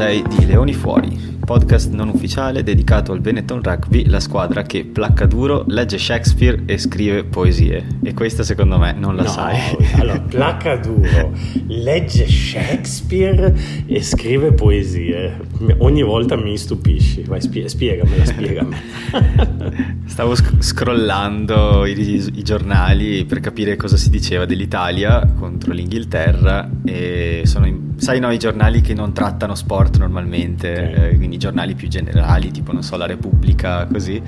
[0.00, 4.62] Puntata numero 6 di Leoni Fuori, podcast non ufficiale dedicato al Benetton Rugby, la squadra
[4.62, 7.98] che placca duro, legge Shakespeare e scrive poesie.
[8.02, 9.58] E questa secondo me non la no, sai.
[9.98, 11.32] Allora, placca duro,
[11.66, 13.54] legge Shakespeare
[13.84, 15.38] e scrive poesie.
[15.78, 17.22] Ogni volta mi stupisci.
[17.24, 18.76] Vai, spie- spiegamela, spiegamela.
[20.06, 21.92] Stavo sc- scrollando i,
[22.34, 28.32] i giornali per capire cosa si diceva dell'Italia contro l'Inghilterra e sono in sai no,
[28.32, 31.10] i giornali che non trattano sport normalmente, okay.
[31.10, 34.20] eh, quindi i giornali più generali, tipo non so, la Repubblica, così,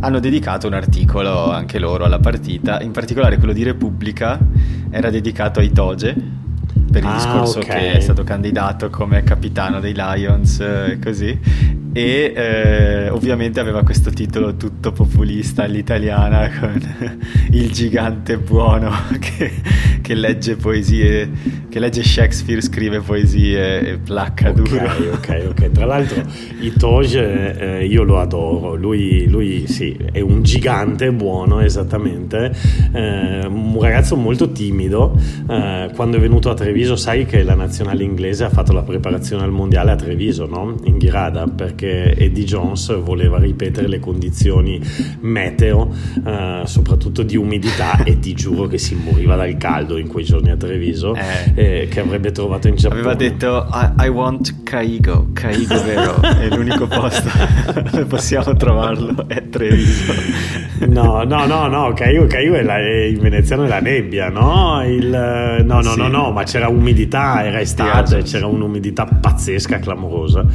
[0.00, 4.38] hanno dedicato un articolo anche loro alla partita, in particolare quello di Repubblica
[4.88, 6.39] era dedicato ai Toge,
[6.90, 7.80] per il ah, discorso okay.
[7.80, 11.38] che è stato candidato come capitano dei Lions e eh, così.
[11.92, 17.18] E eh, ovviamente aveva questo titolo tutto populista all'italiana con
[17.50, 19.50] il gigante buono che,
[20.00, 21.28] che, legge poesie
[21.68, 24.84] che legge Shakespeare, scrive poesie e placca okay, duro.
[25.14, 25.70] ok ok.
[25.72, 26.22] Tra l'altro
[26.60, 28.76] Itoge eh, io lo adoro.
[28.76, 32.52] Lui, lui sì è un gigante buono esattamente.
[32.92, 35.16] Eh, un ragazzo molto timido.
[35.48, 39.44] Eh, quando è venuto a Treviso sai che la nazionale inglese ha fatto la preparazione
[39.44, 40.76] al mondiale a Treviso no?
[40.84, 44.80] in Ghirada perché perché Eddie Jones voleva ripetere le condizioni
[45.20, 50.24] meteo, eh, soprattutto di umidità, e ti giuro che si moriva dal caldo in quei
[50.24, 51.52] giorni a Treviso, eh.
[51.54, 53.00] Eh, che avrebbe trovato in Giappone.
[53.00, 57.28] Aveva detto I, I want Caigo, Caigo vero, è l'unico posto
[57.90, 60.12] dove possiamo trovarlo, è Treviso.
[60.80, 64.82] No, no, no, no, Caigo, Caigo è, la, è in veneziano è la nebbia, no?
[64.86, 65.08] Il,
[65.62, 65.98] no, no, sì.
[65.98, 70.46] no, no, ma c'era umidità, era estate, c'era un'umidità pazzesca, clamorosa.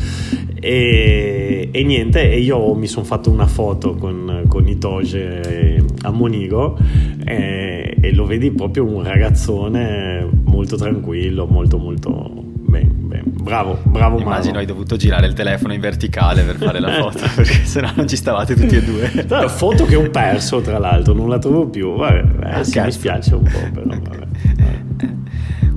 [0.60, 6.78] E, e, niente, e io mi sono fatto una foto con, con Itoge a Monigo
[7.24, 12.32] e, e, lo vedi proprio un ragazzone molto tranquillo, molto molto
[12.68, 12.94] bene.
[13.06, 13.24] Ben.
[13.26, 14.60] Bravo, bravo Immagino Mano.
[14.60, 18.16] hai dovuto girare il telefono in verticale per fare la foto perché sennò non ci
[18.16, 19.08] stavate tutti e due.
[19.50, 21.96] Foto che ho perso tra l'altro, non la trovo più.
[21.96, 23.88] Vabbè, eh, sì, mi spiace un po' però.
[23.88, 25.15] Vabbè.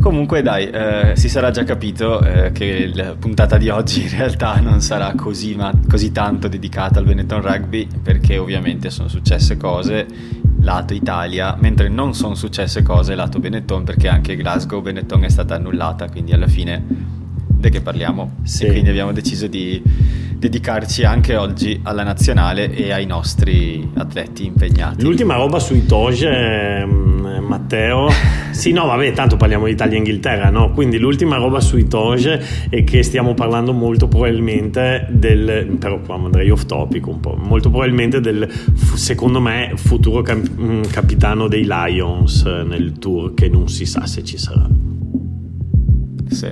[0.00, 4.60] Comunque dai, eh, si sarà già capito eh, che la puntata di oggi in realtà
[4.60, 10.06] non sarà così, ma, così tanto dedicata al Benetton Rugby perché ovviamente sono successe cose
[10.60, 15.56] lato Italia, mentre non sono successe cose lato Benetton perché anche Glasgow Benetton è stata
[15.56, 17.16] annullata, quindi alla fine
[17.58, 18.36] di che parliamo?
[18.44, 18.66] Sì.
[18.66, 19.82] E quindi abbiamo deciso di
[20.36, 25.02] dedicarci anche oggi alla nazionale e ai nostri atleti impegnati.
[25.02, 28.08] L'ultima roba sui Toge, mm, Matteo.
[28.58, 30.72] sì, no, vabbè, tanto parliamo di Italia e Inghilterra, no?
[30.72, 35.76] Quindi l'ultima roba sui Toge è che stiamo parlando molto probabilmente del.
[35.78, 37.36] Però qua andrei off topic un po'.
[37.36, 38.50] Molto probabilmente del,
[38.94, 44.24] secondo me, futuro cap- mm, capitano dei Lions nel tour, che non si sa se
[44.24, 44.68] ci sarà.
[46.28, 46.50] Sì.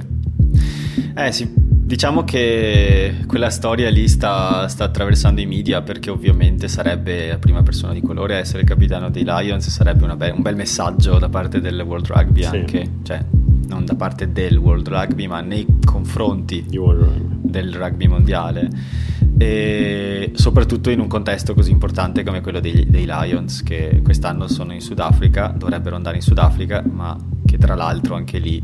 [1.16, 1.52] Eh sì,
[1.86, 7.62] Diciamo che quella storia lì sta, sta, attraversando i media perché ovviamente sarebbe la prima
[7.62, 11.60] persona di colore a essere capitano dei Lions, sarebbe be- un bel messaggio da parte
[11.60, 12.56] del World Rugby sì.
[12.56, 13.24] anche, cioè
[13.68, 17.50] non da parte del World Rugby ma nei confronti rugby.
[17.52, 18.68] del rugby mondiale
[19.38, 24.72] e soprattutto in un contesto così importante come quello dei, dei Lions che quest'anno sono
[24.72, 28.60] in Sudafrica, dovrebbero andare in Sudafrica ma che tra l'altro anche lì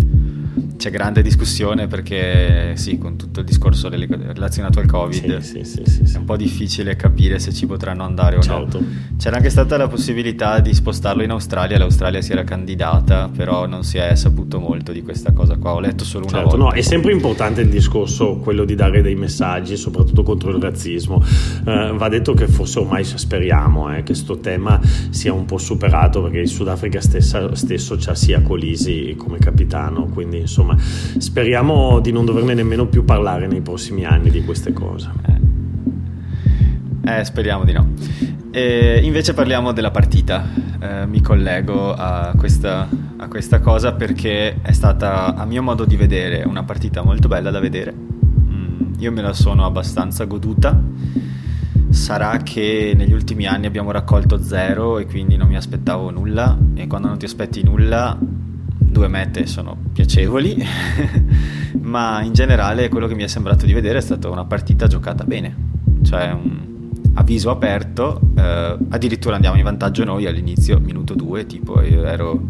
[0.83, 6.13] c'è grande discussione perché sì, con tutto il discorso relazionato al Covid sì, sì, sì,
[6.13, 8.81] è un po' difficile capire se ci potranno andare o certo.
[8.81, 8.87] no.
[9.17, 13.85] C'era anche stata la possibilità di spostarlo in Australia, l'Australia si era candidata, però non
[13.85, 16.65] si è saputo molto di questa cosa qua, ho letto solo una certo, volta.
[16.65, 21.23] No, è sempre importante il discorso, quello di dare dei messaggi, soprattutto contro il razzismo.
[21.65, 26.23] Uh, va detto che forse ormai speriamo eh, che questo tema sia un po' superato
[26.23, 32.13] perché il Sudafrica stessa, stesso c'ha sia Colisi come capitano, quindi insomma insomma speriamo di
[32.13, 35.11] non doverne nemmeno più parlare nei prossimi anni di queste cose.
[37.05, 37.89] Eh, speriamo di no.
[38.51, 40.47] E invece parliamo della partita,
[40.79, 42.87] eh, mi collego a questa,
[43.17, 47.51] a questa, cosa perché è stata a mio modo di vedere una partita molto bella
[47.51, 50.79] da vedere, mm, io me la sono abbastanza goduta,
[51.89, 56.87] sarà che negli ultimi anni abbiamo raccolto zero e quindi non mi aspettavo nulla e
[56.87, 58.17] quando non ti aspetti nulla
[58.93, 60.65] due mete sono piacevoli,
[61.81, 65.25] ma in generale quello che mi è sembrato di vedere è stata una partita giocata
[65.25, 65.57] bene,
[66.03, 66.71] cioè un
[67.15, 72.41] avviso aperto, eh, addirittura andiamo in vantaggio noi all'inizio, minuto due, tipo io ero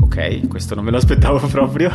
[0.00, 1.90] ok, questo non me lo aspettavo proprio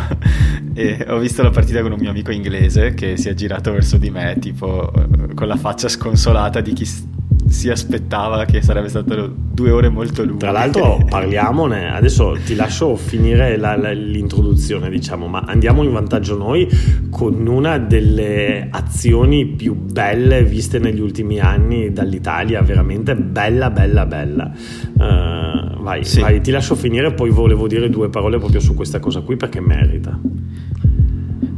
[0.74, 3.97] e ho visto la partita con un mio amico inglese che si è girato verso
[3.97, 6.85] di me tipo eh, con la faccia sconsolata di chi
[7.49, 10.39] si aspettava che sarebbe stato due ore molto lunghe.
[10.39, 16.37] Tra l'altro parliamone, adesso ti lascio finire la, la, l'introduzione, diciamo, ma andiamo in vantaggio
[16.37, 16.67] noi
[17.09, 24.51] con una delle azioni più belle viste negli ultimi anni dall'Italia, veramente bella, bella, bella.
[24.93, 26.21] Uh, vai, sì.
[26.21, 29.59] vai, ti lascio finire, poi volevo dire due parole proprio su questa cosa qui perché
[29.59, 30.17] merita.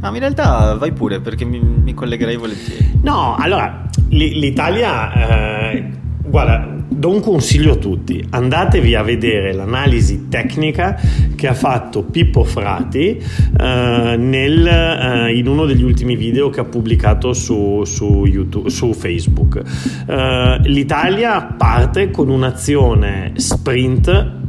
[0.02, 2.98] No, in realtà vai pure perché mi, mi collegherei volentieri.
[3.02, 5.90] No, allora, l'Italia, eh,
[6.24, 11.00] guarda, do un consiglio a tutti, andatevi a vedere l'analisi tecnica
[11.36, 16.64] che ha fatto Pippo Frati eh, nel, eh, in uno degli ultimi video che ha
[16.64, 19.62] pubblicato su, su, YouTube, su Facebook.
[20.04, 24.40] Eh, L'Italia parte con un'azione sprint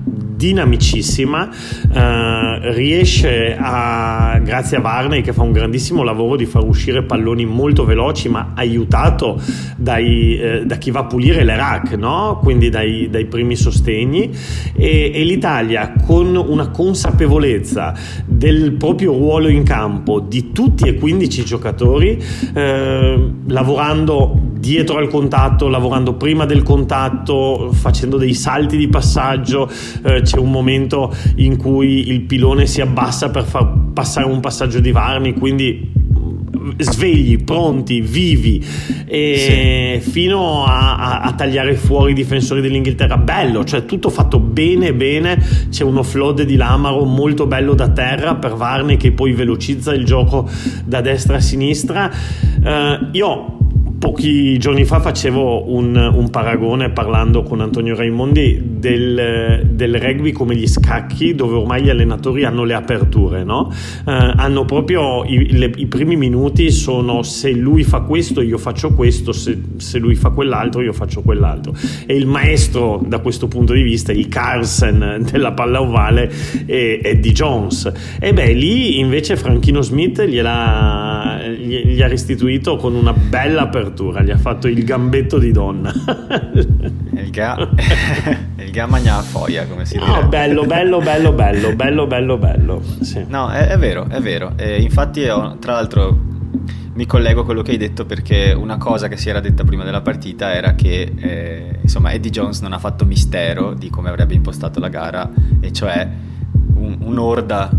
[0.44, 1.50] dinamicissima,
[1.94, 7.46] eh, riesce a, grazie a Varney che fa un grandissimo lavoro di far uscire palloni
[7.46, 9.40] molto veloci, ma aiutato
[9.78, 12.40] dai, eh, da chi va a pulire le rack, no?
[12.44, 14.32] quindi dai, dai primi sostegni,
[14.76, 17.94] e, e, l'Italia con una consapevolezza
[18.26, 22.22] del proprio ruolo in campo di tutti e 15 giocatori,
[22.54, 29.70] eh, lavorando dietro al contatto, lavorando prima del contatto, facendo dei salti di passaggio,
[30.06, 34.80] eh, c'è un momento in cui il pilone si abbassa per far passare un passaggio
[34.80, 38.66] di Varni, quindi mm, svegli, pronti, vivi.
[39.06, 40.10] E sì.
[40.12, 43.18] fino a, a, a, tagliare fuori i difensori dell'Inghilterra.
[43.18, 45.38] Bello, cioè tutto fatto bene bene.
[45.70, 50.06] C'è uno flood di Lamaro molto bello da terra per Varney che poi velocizza il
[50.06, 50.50] gioco
[50.86, 52.10] da destra a sinistra.
[52.64, 53.58] Uh, io
[54.04, 60.58] pochi giorni fa facevo un, un, paragone parlando con Antonio Raimondi del, del, rugby come
[60.58, 63.72] gli scacchi dove ormai gli allenatori hanno le aperture no?
[63.72, 68.94] eh, hanno proprio i, le, i, primi minuti sono se lui fa questo io faccio
[68.94, 71.74] questo se, se, lui fa quell'altro io faccio quell'altro
[72.06, 76.30] e il maestro da questo punto di vista il Carlsen della palla ovale
[76.66, 77.90] è Eddie Jones
[78.20, 83.92] e beh lì invece Franchino Smith gliela, gli, gli ha restituito con una bella apertura
[83.94, 85.94] apertura, gli ha fatto il gambetto di donna.
[87.14, 87.70] il ga,
[88.58, 90.10] il ga magna foia, come si dice.
[90.10, 92.82] No, bello, bello, bello, bello, bello, bello, bello.
[93.02, 93.24] Sì.
[93.28, 94.54] No, è, è, vero, è vero.
[94.58, 96.32] E infatti, ho, tra l'altro,
[96.94, 99.84] mi collego a quello che hai detto perché una cosa che si era detta prima
[99.84, 104.36] della partita era che eh, insomma Eddie Jones non ha fatto mistero di come avrebbe
[104.36, 105.28] impostato la gara
[105.60, 106.08] e cioè
[106.76, 107.72] un, un'orda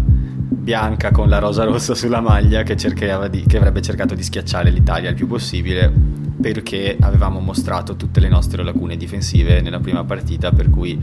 [0.65, 5.11] bianca con la rosa rossa sulla maglia che, di, che avrebbe cercato di schiacciare l'Italia
[5.11, 5.93] il più possibile
[6.41, 10.99] perché avevamo mostrato tutte le nostre lacune difensive nella prima partita per cui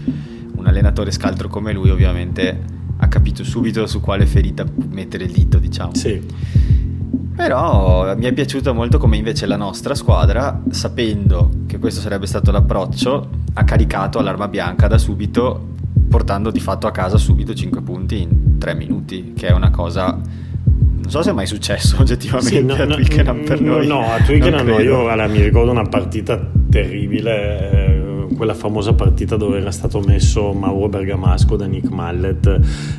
[0.56, 2.60] un allenatore scaltro come lui ovviamente
[2.98, 6.20] ha capito subito su quale ferita mettere il dito diciamo sì.
[7.36, 12.50] però mi è piaciuto molto come invece la nostra squadra sapendo che questo sarebbe stato
[12.50, 15.70] l'approccio ha caricato all'arma bianca da subito
[16.12, 20.20] portando di fatto a casa subito 5 punti in 3 minuti, che è una cosa
[21.02, 23.88] non so se è mai successo oggettivamente sì, no, a Twickenham no, per noi.
[23.88, 26.38] No, a Twickenham no, io guarda, mi ricordo una partita
[26.70, 27.81] terribile.
[28.42, 32.48] Eh, quella famosa partita dove era stato messo Mauro Bergamasco da Nick Mallet,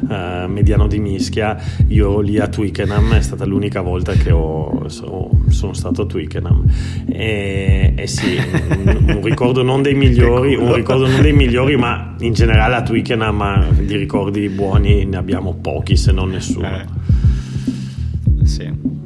[0.08, 1.60] eh, mediano di mischia.
[1.88, 6.64] Io lì a Twickenham è stata l'unica volta che ho, so, sono stato a Twickenham.
[7.08, 12.14] E, e sì, un, un, ricordo non dei migliori, un ricordo non dei migliori, ma
[12.20, 16.68] in generale a Twickenham di ricordi buoni ne abbiamo pochi, se non nessuno.
[16.68, 18.46] Eh.
[18.46, 19.01] Sì.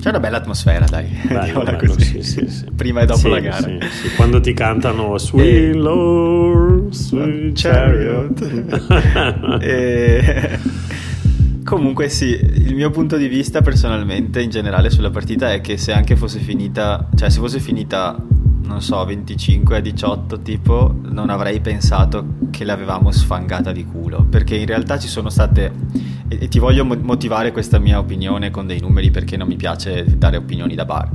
[0.00, 1.06] C'è una bella atmosfera, dai.
[1.26, 2.64] Bello, bello, sì, sì, sì.
[2.74, 3.68] Prima e dopo la gara.
[4.16, 9.58] Quando ti cantano Sweet Lord, Sweet Chariot.
[9.62, 10.58] e...
[11.64, 15.92] Comunque sì, il mio punto di vista personalmente in generale sulla partita è che se
[15.92, 18.16] anche fosse finita, cioè se fosse finita
[18.66, 24.56] non so, 25 a 18 tipo, non avrei pensato che l'avevamo sfangata di culo, perché
[24.56, 25.72] in realtà ci sono state,
[26.28, 30.36] e ti voglio motivare questa mia opinione con dei numeri perché non mi piace dare
[30.36, 31.10] opinioni da bar,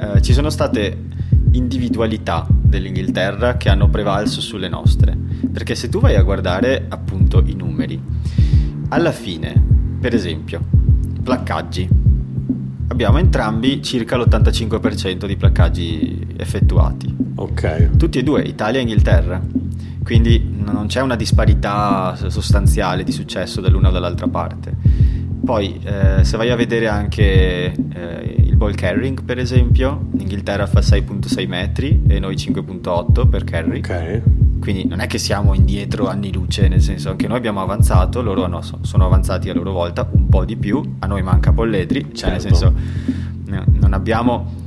[0.00, 1.06] eh, ci sono state
[1.52, 5.16] individualità dell'Inghilterra che hanno prevalso sulle nostre,
[5.52, 8.00] perché se tu vai a guardare appunto i numeri,
[8.90, 9.60] alla fine,
[10.00, 10.62] per esempio,
[11.22, 11.97] placcaggi,
[12.88, 17.14] abbiamo entrambi circa l'85% di placcaggi effettuati.
[17.36, 17.96] Ok.
[17.96, 19.40] Tutti e due, Italia e Inghilterra.
[20.02, 24.74] Quindi non c'è una disparità sostanziale di successo dall'una o dall'altra parte.
[25.44, 30.80] Poi, eh, se vai a vedere anche eh, il ball carrying, per esempio, l'Inghilterra fa
[30.80, 33.78] 6.6 metri e noi 5.8 per carry.
[33.78, 34.22] Ok.
[34.60, 38.46] Quindi non è che siamo indietro anni luce, nel senso che noi abbiamo avanzato, loro
[38.46, 42.30] no, sono avanzati a loro volta un po' di più, a noi manca Polledri, cioè
[42.30, 42.30] certo.
[42.30, 42.74] nel senso
[43.80, 44.66] non abbiamo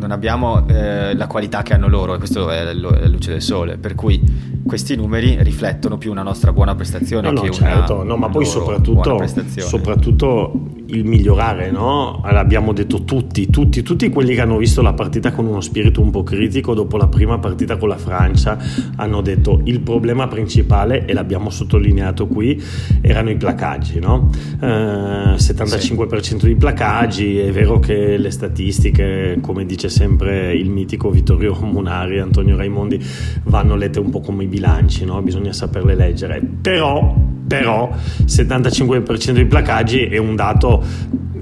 [0.00, 3.76] non abbiamo eh, la qualità che hanno loro, e questo è la luce del sole,
[3.76, 4.20] per cui
[4.66, 7.96] questi numeri riflettono più una nostra buona prestazione no, no, che certo.
[7.96, 9.22] una no, ma poi soprattutto,
[9.58, 10.52] soprattutto,
[10.92, 12.22] il migliorare, no?
[12.30, 16.10] L'abbiamo detto tutti, tutti, tutti quelli che hanno visto la partita con uno spirito un
[16.10, 18.58] po' critico dopo la prima partita con la Francia
[18.96, 22.62] hanno detto il problema principale, e l'abbiamo sottolineato qui,
[23.00, 24.30] erano i placaggi, no?
[24.60, 26.46] Eh, 75% sì.
[26.46, 32.56] di placaggi, è vero che le statistiche, come dice sempre il mitico Vittorio Munari, Antonio
[32.56, 33.02] Raimondi,
[33.44, 35.20] vanno lette un po' come i bilanci, no?
[35.22, 37.14] bisogna saperle leggere, però,
[37.50, 37.90] però
[38.24, 40.84] 75% di placaggi è un dato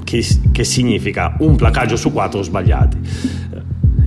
[0.04, 2.96] che, che significa un placaggio su quattro sbagliati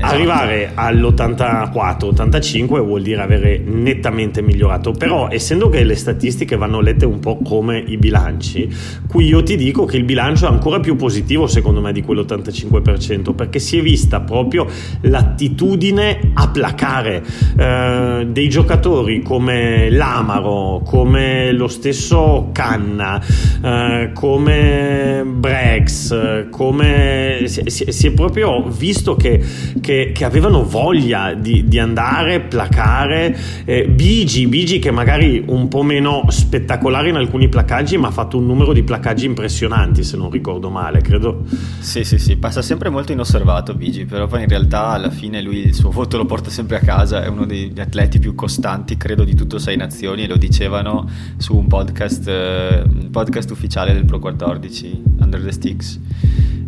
[0.01, 0.15] Esatto.
[0.15, 7.19] Arrivare all'84-85 vuol dire avere nettamente migliorato, però essendo che le statistiche vanno lette un
[7.19, 8.67] po' come i bilanci,
[9.07, 13.35] qui io ti dico che il bilancio è ancora più positivo secondo me di quell'85%
[13.35, 14.65] perché si è vista proprio
[15.01, 17.23] l'attitudine a placare
[17.57, 23.21] eh, dei giocatori come Lamaro, come lo stesso Canna,
[23.63, 29.39] eh, come Brex, come si, si, è proprio visto che,
[29.79, 33.37] che che, che avevano voglia di, di andare, placare.
[33.65, 38.37] Eh, Bigi, Bigi che magari un po' meno spettacolare in alcuni placaggi, ma ha fatto
[38.37, 41.43] un numero di placaggi impressionanti, se non ricordo male, credo.
[41.79, 45.57] Sì, sì, sì, passa sempre molto inosservato Bigi, però poi in realtà alla fine lui
[45.65, 49.25] il suo voto lo porta sempre a casa, è uno degli atleti più costanti, credo,
[49.25, 54.19] di tutto Sei Nazioni, e lo dicevano su un podcast, eh, podcast ufficiale del Pro
[54.19, 55.99] 14, Under the Sticks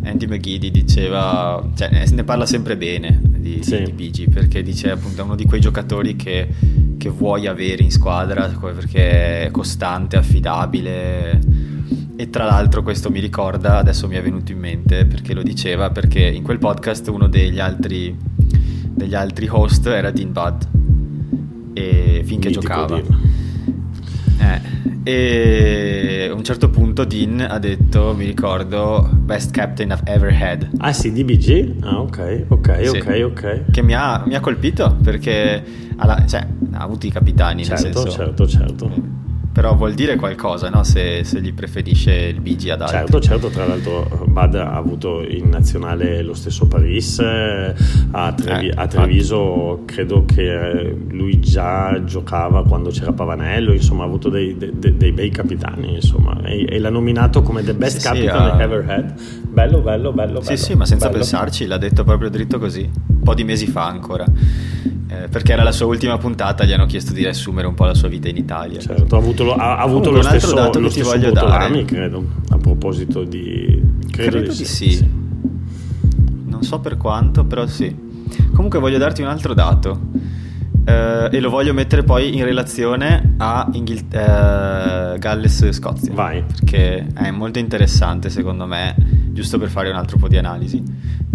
[0.04, 3.82] Andy McGiddy diceva, cioè ne parla sempre bene di, sì.
[3.82, 6.48] di, Bigi perché dice appunto è uno di quei giocatori che,
[6.96, 11.40] che vuoi avere in squadra perché è costante, affidabile
[12.16, 15.90] e tra l'altro questo mi ricorda, adesso mi è venuto in mente perché lo diceva,
[15.90, 20.62] perché in quel podcast uno degli altri, degli altri host era Dean Budd
[21.72, 23.00] e finché Mitico giocava.
[23.00, 23.32] Dean.
[24.38, 30.32] Eh, e a un certo punto Dean ha detto, mi ricordo, best captain I've ever
[30.32, 30.68] had.
[30.78, 31.76] Ah sì, DBG?
[31.82, 32.96] Ah ok, ok, sì.
[32.96, 33.64] ok, ok.
[33.70, 35.62] Che mi ha, mi ha colpito perché
[35.96, 38.10] alla, cioè, ha avuto i capitani, certo, nel senso...
[38.10, 39.22] Certo, certo, certo
[39.54, 40.82] però vuol dire qualcosa no?
[40.82, 42.96] se, se, gli preferisce il BG ad altri.
[42.96, 48.72] Certo, certo, tra l'altro Bad ha avuto in nazionale lo stesso Paris, a, Trevi- eh,
[48.74, 54.96] a Treviso credo che lui già giocava quando c'era Pavanello, insomma ha avuto dei, dei,
[54.96, 58.60] dei bei capitani insomma, e, e, l'ha nominato come the best sì, captain sì, uh...
[58.60, 59.14] ever had.
[59.48, 60.40] Bello, bello, bello.
[60.40, 61.18] Sì, bello, sì, ma senza bello.
[61.18, 64.26] pensarci, l'ha detto proprio dritto così, un po' di mesi fa ancora
[65.14, 67.94] eh, perché era la sua ultima puntata, gli hanno chiesto di riassumere un po' la
[67.94, 68.80] sua vita in Italia.
[68.80, 71.84] Certo, ha avuto lo, ha, ha avuto lo stesso, dato lo stesso voglio dare.
[71.84, 73.80] credo, a proposito di...
[74.10, 74.90] Credo, credo di, di sì.
[74.90, 75.08] sì.
[76.46, 77.94] Non so per quanto, però sì.
[78.54, 80.00] Comunque voglio darti un altro dato.
[80.86, 86.12] Uh, e lo voglio mettere poi in relazione a Inghil- uh, Galles-Scozia.
[86.12, 86.42] Vai.
[86.42, 88.94] Perché è molto interessante secondo me,
[89.32, 90.82] giusto per fare un altro po' di analisi.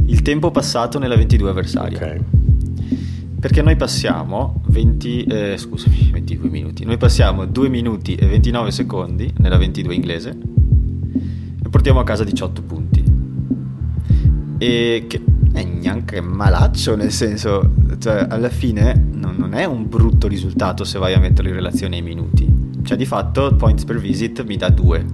[0.06, 1.98] Il tempo passato nella 22 avversaria.
[1.98, 2.39] Ok.
[3.40, 6.84] Perché noi passiamo 20, eh, scusami, 22 minuti.
[6.84, 10.38] Noi passiamo 2 minuti e 29 secondi nella 22 inglese
[11.64, 13.04] e portiamo a casa 18 punti.
[14.58, 15.22] E che
[15.54, 21.00] è neanche malaccio, nel senso, cioè, alla fine non, non è un brutto risultato se
[21.00, 22.46] vai a metterlo in relazione ai minuti.
[22.84, 25.06] Cioè, di fatto, points per visit mi dà 2.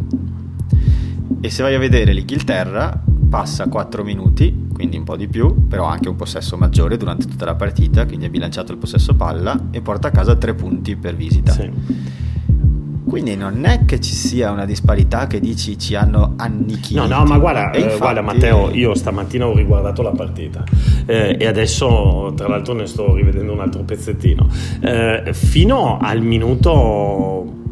[1.42, 3.04] E se vai a vedere l'Inghilterra,
[3.36, 7.44] passa 4 minuti quindi un po' di più, però anche un possesso maggiore durante tutta
[7.44, 11.18] la partita, quindi ha bilanciato il possesso palla e porta a casa tre punti per
[11.18, 11.52] visita.
[11.52, 11.70] Sì.
[13.06, 17.08] Quindi non è che ci sia una disparità che dici ci hanno annichilito.
[17.08, 18.00] No, no, ma guarda, eh, infatti...
[18.00, 20.64] guarda Matteo, io stamattina ho riguardato la partita
[21.06, 24.50] eh, e adesso tra l'altro ne sto rivedendo un altro pezzettino.
[24.80, 27.64] Eh, fino al minuto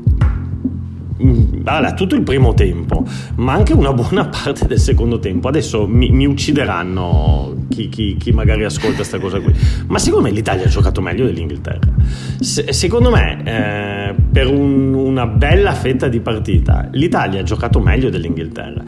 [1.72, 3.06] allora, tutto il primo tempo,
[3.36, 5.48] ma anche una buona parte del secondo tempo.
[5.48, 9.54] Adesso mi, mi uccideranno chi, chi, chi, magari ascolta questa cosa qui.
[9.88, 11.92] Ma secondo me l'Italia ha giocato meglio dell'Inghilterra.
[12.40, 18.10] Se, secondo me, eh, per un, una bella fetta di partita, l'Italia ha giocato meglio
[18.10, 18.84] dell'Inghilterra.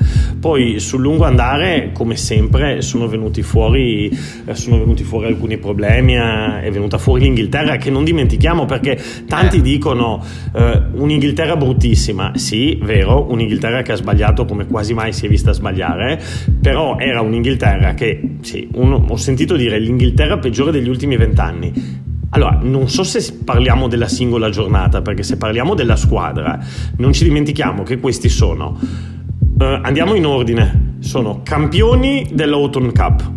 [0.46, 6.16] Poi sul lungo andare, come sempre, sono venuti fuori, eh, sono venuti fuori alcuni problemi.
[6.16, 8.96] Eh, è venuta fuori l'Inghilterra, che non dimentichiamo perché
[9.28, 9.62] tanti eh.
[9.62, 10.24] dicono
[10.54, 15.52] eh, un'Inghilterra bruttissima sì, vero, un'Inghilterra che ha sbagliato come quasi mai si è vista
[15.52, 16.22] sbagliare,
[16.62, 22.04] però era un'Inghilterra che, sì, uno, ho sentito dire l'Inghilterra peggiore degli ultimi vent'anni.
[22.30, 26.60] Allora, non so se parliamo della singola giornata, perché se parliamo della squadra,
[26.98, 28.78] non ci dimentichiamo che questi sono,
[29.58, 33.32] uh, andiamo in ordine, sono campioni dell'Autumn Cup,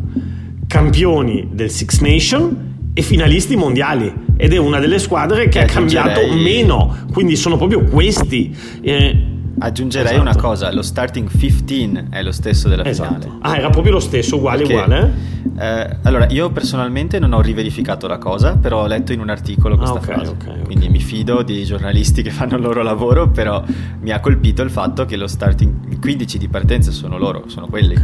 [0.67, 4.27] campioni del Six Nation e finalisti mondiali.
[4.37, 8.55] Ed è una delle squadre che ha cambiato meno, quindi sono proprio questi.
[8.81, 9.28] Eh,
[9.59, 10.23] Aggiungerei esatto.
[10.23, 13.21] una cosa, lo starting 15 è lo stesso della esatto.
[13.21, 13.39] finale.
[13.43, 15.15] Ah, era proprio lo stesso, uguale, Perché, uguale?
[15.59, 19.77] Eh, allora, io personalmente non ho riverificato la cosa, però ho letto in un articolo
[19.77, 20.31] questa ah, okay, frase.
[20.33, 20.65] Okay, okay.
[20.65, 23.63] Quindi mi fido di giornalisti che fanno il loro lavoro, però
[24.01, 27.97] mi ha colpito il fatto che lo starting 15 di partenza sono loro, sono quelli.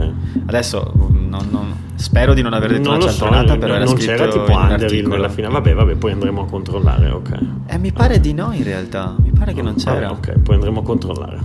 [0.47, 3.95] Adesso non, non, spero di non aver detto non una cialtronata, so, però era non
[3.95, 5.15] scritto c'era tipo in un articolo.
[5.15, 5.53] nella finale.
[5.53, 7.39] Vabbè, vabbè, poi andremo a controllare, ok.
[7.67, 10.09] Eh, mi pare di no in realtà, mi pare che non c'era.
[10.09, 11.44] Vabbè, ok, poi andremo a controllare.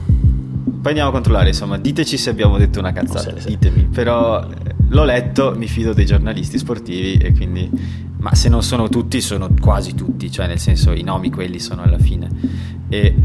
[0.81, 3.49] Poi andiamo a controllare, insomma, diteci se abbiamo detto una cazzata, sì.
[3.49, 8.07] ditemi, però eh, l'ho letto, mi fido dei giornalisti sportivi e quindi...
[8.19, 11.83] Ma se non sono tutti, sono quasi tutti, cioè nel senso i nomi quelli sono
[11.83, 12.27] alla fine.
[12.89, 13.15] E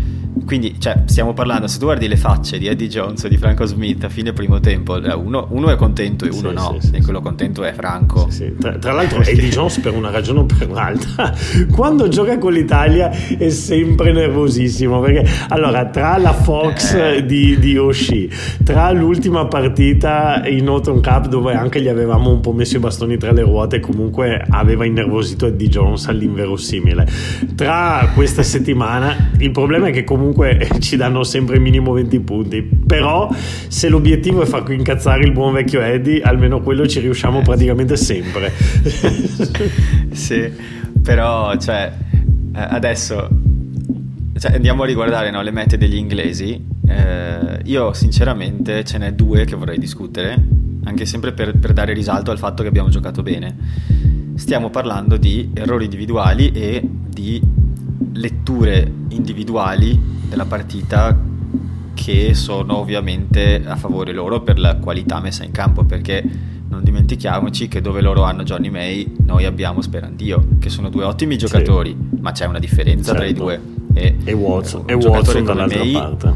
[0.44, 3.64] quindi, cioè, stiamo parlando, se tu guardi le facce di Eddie Jones e di Franco
[3.64, 6.88] Smith a fine primo tempo, eh, uno, uno è contento e uno sì, no, sì,
[6.88, 8.28] sì, e quello contento è Franco.
[8.58, 11.32] Tra, tra, l'altro Eddie Jones per una ragione o per un'altra,
[11.72, 17.24] quando gioca con l'Italia è sempre nervosissimo, perché allora tra la Fox eh.
[17.24, 18.30] di, di Oshii,
[18.64, 23.16] tra l'ultima partita in Autumn Cup dove anche gli avevamo un po' messo i bastoni
[23.16, 27.06] tra le ruote, comunque aveva innervosito Eddie Jones all'inverosimile.
[27.54, 32.68] Tra questa settimana il problema è che comunque ci danno sempre minimo 20 punti.
[32.86, 33.30] Però
[33.68, 37.42] se l'obiettivo è far incazzare il buon vecchio Eddie, almeno quello ci riusciamo eh.
[37.42, 38.52] praticamente sempre.
[40.12, 40.52] sì,
[41.00, 41.90] però cioè,
[42.54, 43.28] eh, adesso
[44.36, 46.62] cioè, andiamo a riguardare no, le mete degli inglesi.
[46.86, 50.36] Eh, io sinceramente ce n'è due che vorrei discutere,
[50.84, 53.56] anche sempre per, per dare risalto al fatto che abbiamo giocato bene.
[54.34, 57.40] Stiamo parlando di errori individuali e di
[58.14, 61.16] letture individuali della partita
[61.94, 66.22] che sono ovviamente a favore loro per la qualità messa in campo perché
[66.68, 71.38] non dimentichiamoci che dove loro hanno Johnny May noi abbiamo Sperandio che sono due ottimi
[71.38, 72.20] giocatori sì.
[72.20, 73.18] ma c'è una differenza certo.
[73.18, 73.42] tra i certo.
[73.42, 73.60] due
[73.94, 76.34] e, e Watson, e Watson dall'altra May parte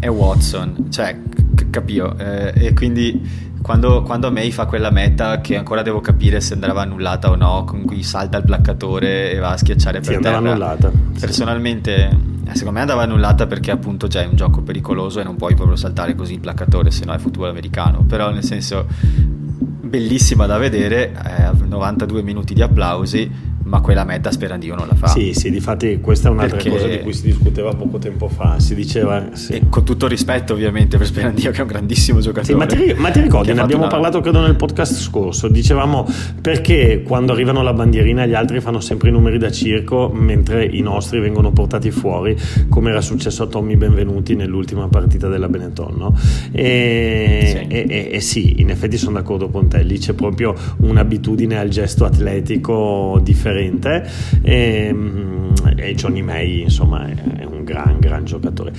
[0.00, 1.18] e Watson cioè
[1.54, 6.40] c- capio eh, e quindi quando, quando May fa quella meta che ancora devo capire
[6.40, 10.16] se andava annullata o no, con cui salta il placcatore e va a schiacciare per
[10.16, 10.38] sì, terra.
[10.38, 10.90] annullata.
[11.18, 15.36] Personalmente, eh, secondo me andava annullata perché appunto già è un gioco pericoloso e non
[15.36, 18.04] puoi proprio saltare così il placcatore, se no è football americano.
[18.04, 23.30] Però nel senso, bellissima da vedere, eh, 92 minuti di applausi
[23.72, 25.06] ma quella meta Sperandio non la fa.
[25.06, 26.70] Sì, sì, difatti questa è un'altra Perché...
[26.70, 29.30] cosa di cui si discuteva poco tempo fa, si diceva...
[29.32, 29.62] Sì.
[29.70, 32.52] con tutto rispetto ovviamente per Sperandio che è un grandissimo giocatore.
[32.52, 33.90] Sì, ma, ti, ma, ti, ricordi, ne abbiamo una...
[33.90, 36.06] parlato credo nel podcast scorso, dicevamo
[36.42, 40.82] perché quando arrivano la bandierina gli altri fanno sempre i numeri da circo mentre i
[40.82, 42.36] nostri vengono portati fuori,
[42.68, 46.14] come era successo a Tommy Benvenuti nell'ultima partita della Benetton, no?
[46.52, 47.74] E sì.
[47.74, 51.70] E, e, e sì, in effetti sono d'accordo con te, lì c'è proprio un'abitudine al
[51.70, 54.10] gesto atletico differente differente
[54.42, 58.72] e, ehm, e Johnny May insomma è un gran gran giocatore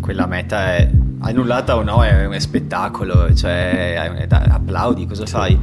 [0.00, 5.32] quella meta è annullata o no è un spettacolo cioè applaudi cosa sì.
[5.32, 5.58] fai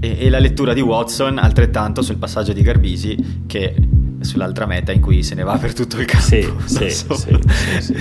[0.00, 3.74] e, e, la lettura di Watson altrettanto sul passaggio di Garbisi che
[4.20, 7.14] sull'altra meta in cui se ne va per tutto il campo sì, sì, so.
[7.14, 7.36] sì,
[7.80, 7.94] sì,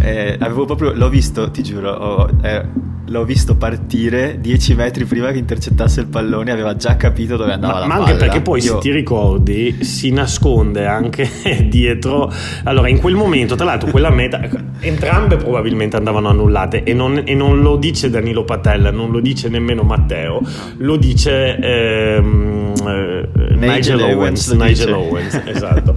[0.00, 2.66] eh, avevo proprio l'ho visto ti giuro ho, eh,
[3.06, 7.74] l'ho visto partire 10 metri prima che intercettasse il pallone, aveva già capito dove andava
[7.74, 8.04] ma, la ma palla.
[8.04, 8.74] Ma anche perché poi, Io...
[8.74, 11.28] se ti ricordi, si nasconde anche
[11.68, 12.32] dietro.
[12.64, 14.40] Allora, in quel momento, tra l'altro, quella meta,
[14.80, 19.48] entrambe probabilmente andavano annullate e non, e non lo dice Danilo Patella, non lo dice
[19.48, 20.40] nemmeno Matteo,
[20.78, 23.28] lo dice ehm, eh,
[23.66, 24.50] Nigel, Nigel, Owens.
[24.50, 25.94] Nigel Owens, esatto.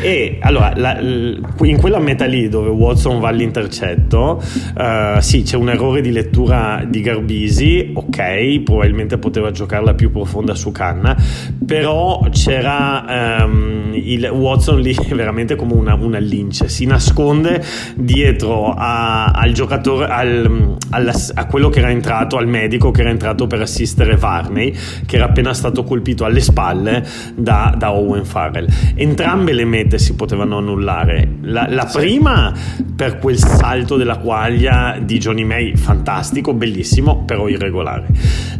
[0.00, 4.42] e allora, la, in quella meta lì dove Watson va all'intercetto,
[4.76, 10.54] uh, sì, c'è un errore di lettura di Garbisi, ok, probabilmente poteva giocarla più profonda
[10.54, 11.16] su canna,
[11.64, 17.64] però c'era um, il Watson lì veramente come una, una lince, si nasconde
[17.96, 23.10] dietro a, al giocatore, al, al, a quello che era entrato, al medico che era
[23.10, 24.74] entrato per assistere Varney,
[25.06, 28.66] che era appena stato colpito alle spalle da, da Owen Farrell.
[28.94, 31.36] Entrambe le mete si potevano annullare.
[31.42, 32.52] La, la prima
[32.96, 38.06] per quel salto della quaglia di Johnny May, fantastico fantastico, bellissimo, però irregolare.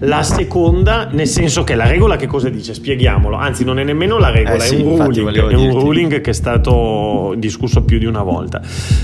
[0.01, 2.75] La seconda, nel senso che la regola che cosa dice?
[2.75, 6.21] Spieghiamolo, anzi non è nemmeno la regola, eh sì, è un ruling, è un ruling
[6.21, 8.61] che è stato discusso più di una volta.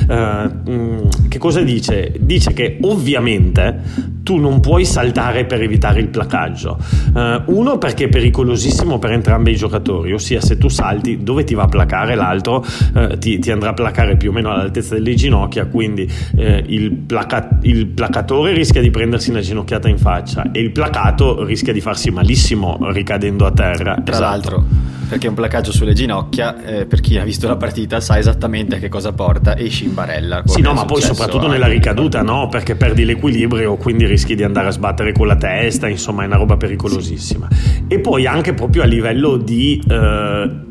[0.09, 2.14] Uh, che cosa dice?
[2.18, 6.78] Dice che ovviamente tu non puoi saltare per evitare il placaggio.
[7.12, 11.55] Uh, uno perché è pericolosissimo per entrambi i giocatori, ossia se tu salti dove ti
[11.55, 15.14] va a placare l'altro uh, ti, ti, andrà a placare più o meno all'altezza delle
[15.14, 16.03] ginocchia, quindi
[16.37, 21.44] uh, il, placa- il, placatore rischia di prendersi una ginocchiata in faccia e il placato
[21.44, 23.94] rischia di farsi malissimo ricadendo a terra.
[23.94, 24.20] Tra esatto.
[24.20, 24.66] l'altro,
[25.09, 28.79] perché un placaggio sulle ginocchia, eh, per chi ha visto la partita sa esattamente a
[28.79, 30.42] che cosa porta, esci in barella.
[30.44, 32.49] Sì, no, ma poi soprattutto nella ricaduta, no?
[32.49, 36.37] Perché perdi l'equilibrio, quindi rischi di andare a sbattere con la testa, insomma è una
[36.37, 37.49] roba pericolosissima.
[37.53, 37.85] Sì.
[37.87, 39.83] E poi anche proprio a livello di...
[39.88, 40.62] Eh,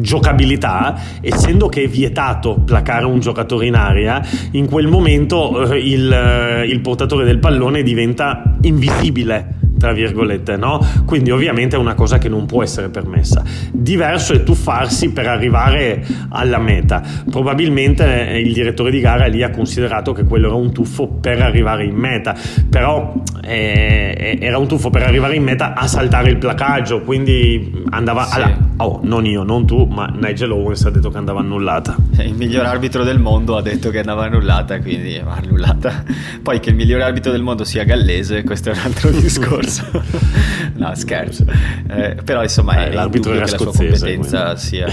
[0.00, 4.20] giocabilità, essendo che è vietato placare un giocatore in aria,
[4.52, 10.80] in quel momento eh, il, eh, il portatore del pallone diventa invisibile tra virgolette, no?
[11.04, 13.42] Quindi ovviamente è una cosa che non può essere permessa.
[13.70, 17.02] Diverso è tuffarsi per arrivare alla meta.
[17.30, 21.42] Probabilmente eh, il direttore di gara lì ha considerato che quello era un tuffo per
[21.42, 22.34] arrivare in meta,
[22.70, 27.84] però eh, eh era un tuffo per arrivare in meta a saltare il placaggio, quindi
[27.90, 28.36] andava sì.
[28.36, 28.56] alla...
[28.78, 31.94] Oh, non io, non tu, ma Nigel Owens ha detto che andava annullata.
[32.20, 36.04] Il miglior arbitro del mondo ha detto che andava annullata, quindi va annullata.
[36.42, 40.02] Poi che il miglior arbitro del mondo sia gallese, questo è un altro discorso scherzo.
[40.76, 41.44] no, scherzo.
[41.88, 44.60] Eh, però insomma è l'arbitro che la sua competenza quindi.
[44.60, 44.88] sia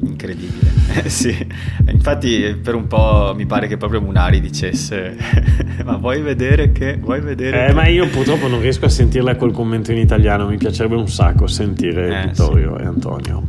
[0.00, 0.70] incredibile.
[1.04, 1.46] Eh, sì.
[1.90, 5.16] Infatti per un po' mi pare che proprio Munari dicesse
[5.84, 6.96] ma vuoi vedere che...
[6.96, 7.72] Vuoi vedere eh, che...
[7.74, 11.46] ma io purtroppo non riesco a sentirla col commento in italiano, mi piacerebbe un sacco
[11.46, 12.82] sentire eh, Vittorio sì.
[12.82, 13.42] e Antonio.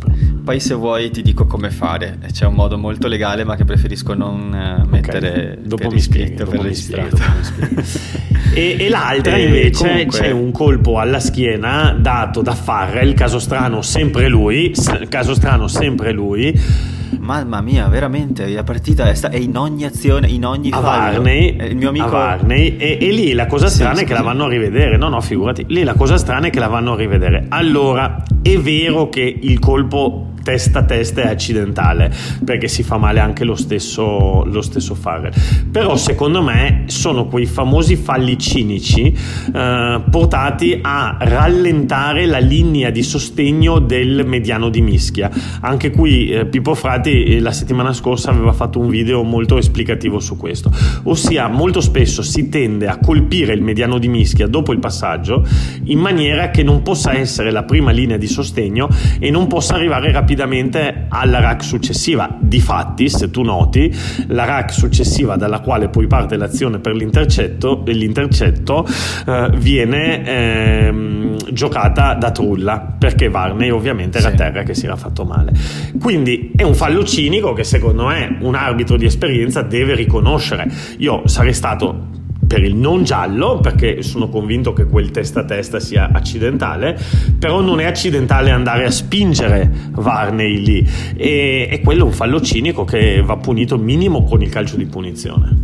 [0.44, 4.14] Poi se vuoi ti dico come fare, c'è un modo molto legale ma che preferisco
[4.14, 5.68] non uh, mettere okay.
[5.68, 8.26] dopo mi spieghi, dopo mi spieghi, dopo mi spieghi.
[8.54, 10.20] E, e l'altra e invece comunque...
[10.20, 14.74] c'è un colpo alla schiena dato da Farrell, caso strano sempre lui,
[15.10, 16.96] caso strano sempre lui.
[17.20, 21.58] Mamma mia, veramente la partita è, sta- è in ogni azione, in ogni a Varney,
[21.70, 24.22] il mio amico a Varney e, e lì la cosa strana sì, è che la
[24.22, 24.98] vanno a rivedere.
[24.98, 25.66] No, no, figurati.
[25.68, 27.46] Lì la cosa strana è che la vanno a rivedere.
[27.50, 32.10] Allora, è vero che il colpo testa a testa è accidentale
[32.46, 35.34] perché si fa male anche lo stesso, lo stesso Farrell
[35.70, 39.14] però secondo me sono quei famosi falli cinici
[39.54, 45.30] eh, portati a rallentare la linea di sostegno del mediano di mischia.
[45.62, 50.20] Anche qui eh, Pippo Frati eh, la settimana scorsa aveva fatto un video molto esplicativo
[50.20, 50.72] su questo.
[51.04, 55.46] Ossia molto spesso si tende a colpire il mediano di mischia dopo il passaggio
[55.86, 58.88] in maniera che non possa essere la prima linea di sostegno
[59.20, 62.38] e non possa arrivare rapidamente rapidamente alla rack successiva.
[62.40, 63.94] Difatti, se tu noti,
[64.28, 68.86] la rack successiva dalla quale poi parte l'azione per l'intercetto, l'intercetto
[69.26, 74.96] eh, viene eh, giocata da Trulla perché Varney ovviamente era a terra che si era
[74.96, 75.52] fatto male.
[76.00, 80.70] Quindi è un fallo cinico che secondo me un arbitro di esperienza deve riconoscere.
[80.98, 82.16] Io sarei stato
[82.48, 86.98] per il non giallo, perché sono convinto che quel testa a testa sia accidentale,
[87.38, 92.42] però non è accidentale andare a spingere Varney lì e, e quello è un fallo
[92.42, 95.56] cinico che va punito minimo con il calcio di punizione.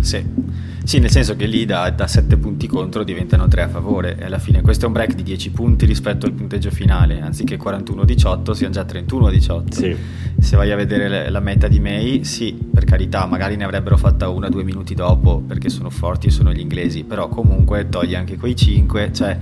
[0.00, 0.41] Sì.
[0.84, 4.24] Sì, nel senso che lì da, da 7 punti contro diventano 3 a favore e
[4.24, 8.50] alla fine questo è un break di 10 punti rispetto al punteggio finale, anziché 41-18
[8.50, 9.70] siano già 31-18.
[9.70, 9.96] Sì.
[10.40, 14.28] Se vai a vedere la meta di May, sì, per carità, magari ne avrebbero fatta
[14.28, 18.16] una o due minuti dopo perché sono forti e sono gli inglesi, però comunque togli
[18.16, 19.38] anche quei 5, cioè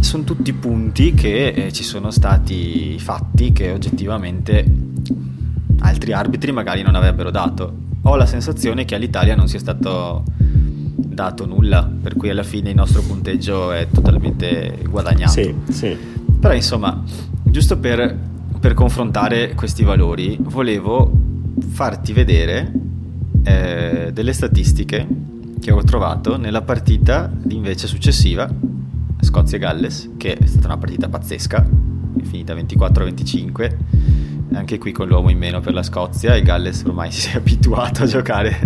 [0.00, 4.64] sono tutti punti che eh, ci sono stati fatti che oggettivamente
[5.78, 7.82] altri arbitri magari non avrebbero dato.
[8.02, 10.24] Ho la sensazione che all'Italia non sia stato
[11.14, 15.32] dato nulla, per cui alla fine il nostro punteggio è totalmente guadagnato.
[15.32, 15.96] Sì, sì.
[16.38, 17.02] Però insomma,
[17.42, 18.16] giusto per,
[18.60, 21.10] per confrontare questi valori, volevo
[21.68, 22.72] farti vedere
[23.44, 25.06] eh, delle statistiche
[25.60, 28.50] che ho trovato nella partita invece successiva,
[29.20, 31.66] Scozia-Galles, che è stata una partita pazzesca,
[32.18, 33.76] è finita 24-25
[34.54, 38.04] anche qui con l'uomo in meno per la Scozia, il Galles ormai si è abituato
[38.04, 38.58] a giocare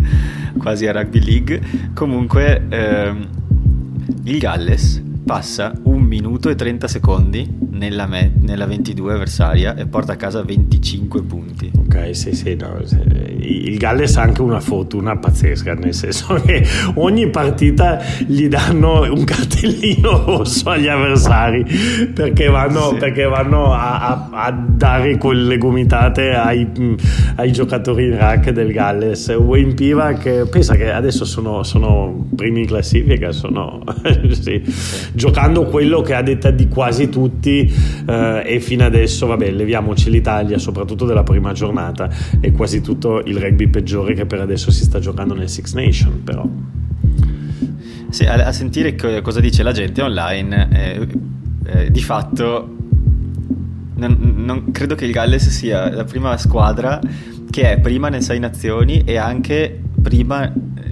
[0.59, 1.61] quasi a rugby league.
[1.95, 3.29] Comunque ehm,
[4.25, 10.13] il Galles passa 1 minuto e 30 secondi nella, me- nella, 22 avversaria e porta
[10.13, 11.71] a casa 25 punti.
[11.79, 12.77] Ok, sì, sì, no,
[13.41, 19.25] il Galles ha anche una fortuna pazzesca, nel senso che ogni partita gli danno un
[19.25, 21.65] cartellino rosso agli avversari
[22.13, 22.97] perché vanno, sì.
[22.97, 26.69] perché vanno a, a, a, dare quelle gomitate ai,
[27.37, 29.29] ai, giocatori in rack del Galles.
[29.29, 33.83] Wayne Pivac, pensa che adesso sono, sono primi in classifica, sono...
[34.31, 34.63] sì.
[35.13, 37.68] Giocando quello che a detta di quasi tutti
[38.07, 43.39] eh, e fino adesso, vabbè, leviamoci l'Italia, soprattutto della prima giornata, è quasi tutto il
[43.39, 46.49] rugby peggiore che per adesso si sta giocando nel Six Nation, però.
[48.11, 51.09] Sì, a, a sentire cosa dice la gente online, eh,
[51.65, 52.77] eh, di fatto
[53.99, 57.01] non, non, credo che il Galles sia la prima squadra
[57.51, 60.51] che è prima nelle sei nazioni e anche prima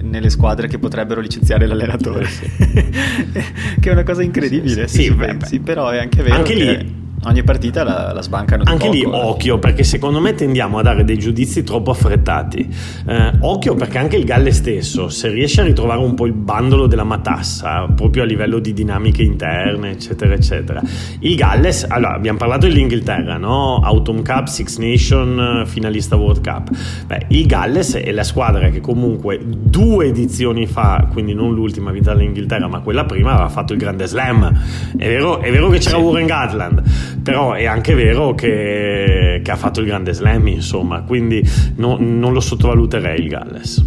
[0.09, 2.25] nelle squadre che potrebbero licenziare l'allenatore.
[2.25, 2.49] Sì.
[3.79, 5.59] che è una cosa incredibile, sì, sì, beh, beh.
[5.59, 6.35] però è anche vero.
[6.35, 9.07] Anche lì ogni partita la, la sbancano di Anche poco, lì eh.
[9.07, 12.67] occhio, perché secondo me tendiamo a dare dei giudizi troppo affrettati.
[13.07, 16.87] Eh, occhio perché anche il Galle stesso, se riesce a ritrovare un po' il bandolo
[16.87, 20.81] della matassa, proprio a livello di dinamiche interne, eccetera, eccetera.
[21.19, 23.79] Il Galles, allora abbiamo parlato dell'Inghilterra, no?
[23.83, 26.69] Autumn Cup, Six Nation, finalista World Cup.
[27.07, 32.13] Beh, il Galles è la squadra che comunque due edizioni fa, quindi non l'ultima vinta
[32.13, 34.51] dall'Inghilterra, ma quella prima, aveva fatto il Grande Slam.
[34.97, 36.03] È vero, è vero che c'era sì.
[36.03, 36.83] Warren Gatland
[37.21, 41.43] però è anche vero che, che ha fatto il grande slam, insomma, quindi
[41.75, 43.85] no, non lo sottovaluterei il Galles.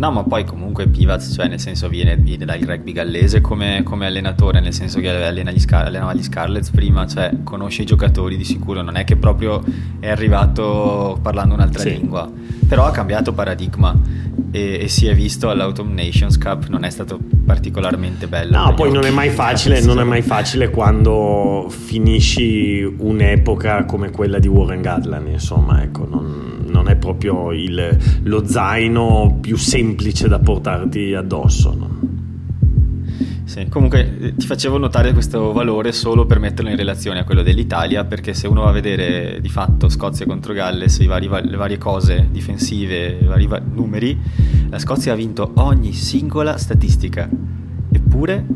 [0.00, 4.06] No, ma poi comunque Pivaz, cioè nel senso viene, viene dal rugby gallese come, come,
[4.06, 8.38] allenatore, nel senso che allena gli Scar- allenava gli Scarlets prima, cioè conosce i giocatori
[8.38, 9.62] di sicuro, non è che proprio
[9.98, 11.90] è arrivato parlando un'altra sì.
[11.90, 12.30] lingua,
[12.70, 13.92] però ha cambiato paradigma
[14.52, 18.56] e, e, si è visto all'Autumn Nations Cup, non è stato particolarmente bello.
[18.56, 24.38] No, poi non è mai facile, non è mai facile quando finisci un'epoca come quella
[24.38, 30.38] di Warren Gatland, insomma, ecco, non non è proprio il, lo zaino più semplice da
[30.38, 31.74] portarti addosso.
[31.76, 31.99] No?
[33.50, 37.42] Sì, comunque eh, ti facevo notare questo valore solo per metterlo in relazione a quello
[37.42, 41.76] dell'Italia, perché se uno va a vedere di fatto Scozia contro Galles, vari, le varie
[41.76, 44.16] cose difensive, i vari numeri,
[44.68, 47.28] la Scozia ha vinto ogni singola statistica,
[47.90, 48.46] eppure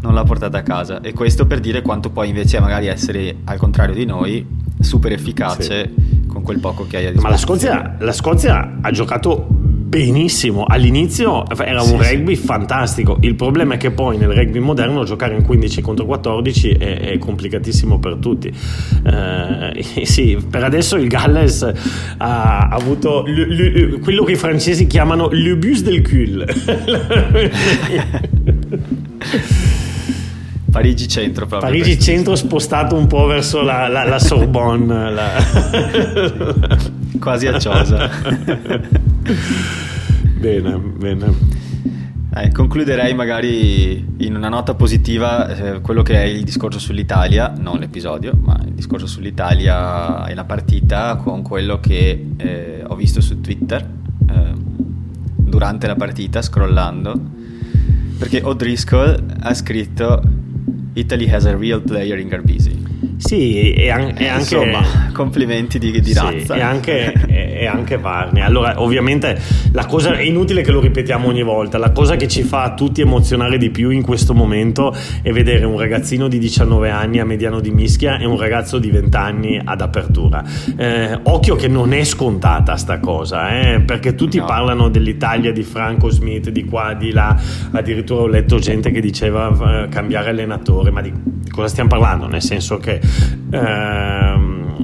[0.00, 1.00] non l'ha portata a casa.
[1.00, 4.44] E questo per dire quanto può invece magari essere, al contrario di noi,
[4.80, 6.26] super efficace sì.
[6.26, 7.22] con quel poco che hai a disposizione.
[7.22, 9.59] Ma la Scozia, la Scozia ha giocato
[9.90, 10.64] benissimo.
[10.66, 12.44] All'inizio era un sì, rugby sì.
[12.44, 13.18] fantastico.
[13.22, 17.18] Il problema è che poi nel rugby moderno giocare in 15 contro 14 è, è
[17.18, 18.54] complicatissimo per tutti.
[19.04, 21.68] Eh, sì, per adesso il Galles
[22.18, 26.46] ha, avuto l, l, quello che i francesi chiamano le bus del cul.
[30.70, 31.68] Parigi centro proprio.
[31.68, 35.10] Parigi centro spostato un po' verso la, la, la Sorbonne.
[35.10, 35.32] La...
[37.20, 38.08] Quasi acciosa.
[40.40, 41.58] bene, bene.
[42.32, 47.78] Eh, concluderei magari in una nota positiva eh, quello che è il discorso sull'Italia, non
[47.78, 53.40] l'episodio, ma il discorso sull'Italia e la partita con quello che eh, ho visto su
[53.40, 53.84] Twitter
[54.28, 54.52] eh,
[55.36, 57.20] durante la partita, scrollando,
[58.16, 60.22] perché O'Driscoll ha scritto
[60.94, 62.79] Italy has a real player in Garbisi.
[63.20, 64.56] Sì, e, an- e anche...
[64.56, 66.54] Insomma, complimenti di, di razza.
[66.54, 68.42] Sì, e anche, e anche Varney.
[68.42, 69.38] Allora, ovviamente,
[69.72, 73.02] la cosa è inutile che lo ripetiamo ogni volta, la cosa che ci fa tutti
[73.02, 77.60] emozionare di più in questo momento è vedere un ragazzino di 19 anni a mediano
[77.60, 80.42] di mischia e un ragazzo di 20 anni ad apertura.
[80.76, 84.46] Eh, occhio che non è scontata sta cosa, eh, perché tutti no.
[84.46, 87.38] parlano dell'Italia di Franco Smith, di qua, di là,
[87.72, 89.50] addirittura ho letto gente che diceva
[89.84, 91.12] eh, cambiare allenatore, ma di
[91.50, 92.26] cosa stiamo parlando?
[92.26, 92.98] Nel senso che
[93.50, 94.76] ehm,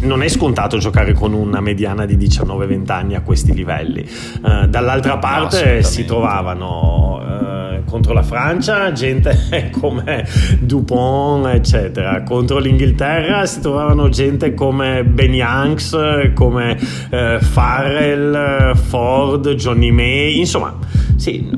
[0.00, 4.00] non è scontato giocare con una mediana di 19-20 anni a questi livelli.
[4.00, 10.26] Eh, dall'altra parte no, si trovavano eh, contro la Francia gente come
[10.60, 12.22] Dupont, eccetera.
[12.22, 16.78] Contro l'Inghilterra si trovavano gente come Ben Youngs, come
[17.10, 20.76] eh, Farrell, Ford, Johnny May, insomma
[21.18, 21.50] sì,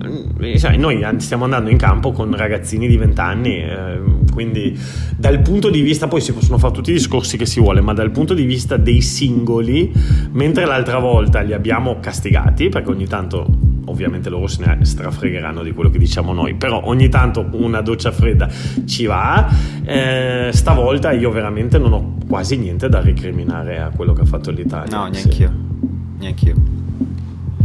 [0.79, 4.01] noi stiamo andando in campo con ragazzini di 20 anni, eh,
[4.33, 4.75] quindi
[5.14, 7.92] dal punto di vista, poi si possono fare tutti i discorsi che si vuole, ma
[7.92, 9.92] dal punto di vista dei singoli,
[10.33, 13.46] mentre l'altra volta li abbiamo castigati, perché ogni tanto
[13.85, 18.12] ovviamente loro se ne strafregheranno di quello che diciamo noi, però ogni tanto una doccia
[18.12, 18.49] fredda
[18.87, 19.46] ci va,
[19.85, 24.51] eh, stavolta io veramente non ho quasi niente da recriminare a quello che ha fatto
[24.51, 24.96] l'Italia.
[24.96, 26.18] No, neanch'io, sì.
[26.18, 26.55] neanch'io.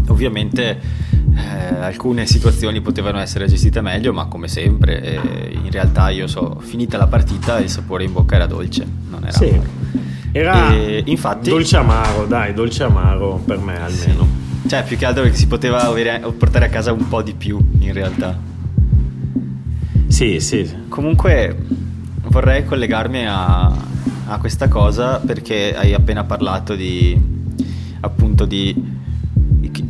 [0.08, 0.78] Ovviamente
[1.36, 6.60] eh, alcune situazioni potevano essere gestite meglio, ma come sempre, eh, in realtà io so,
[6.60, 9.62] finita la partita il sapore in bocca era dolce, non era sì.
[10.32, 14.28] Era e, infatti, dolce amaro, dai, dolce amaro per me almeno.
[14.64, 14.70] Sì.
[14.70, 17.60] Cioè, più che altro perché si poteva avere, portare a casa un po' di più,
[17.80, 18.38] in realtà.
[20.08, 20.70] Sì, sì.
[20.90, 21.56] Comunque
[22.24, 27.34] vorrei collegarmi a, a questa cosa perché hai appena parlato di
[28.02, 28.95] appunto di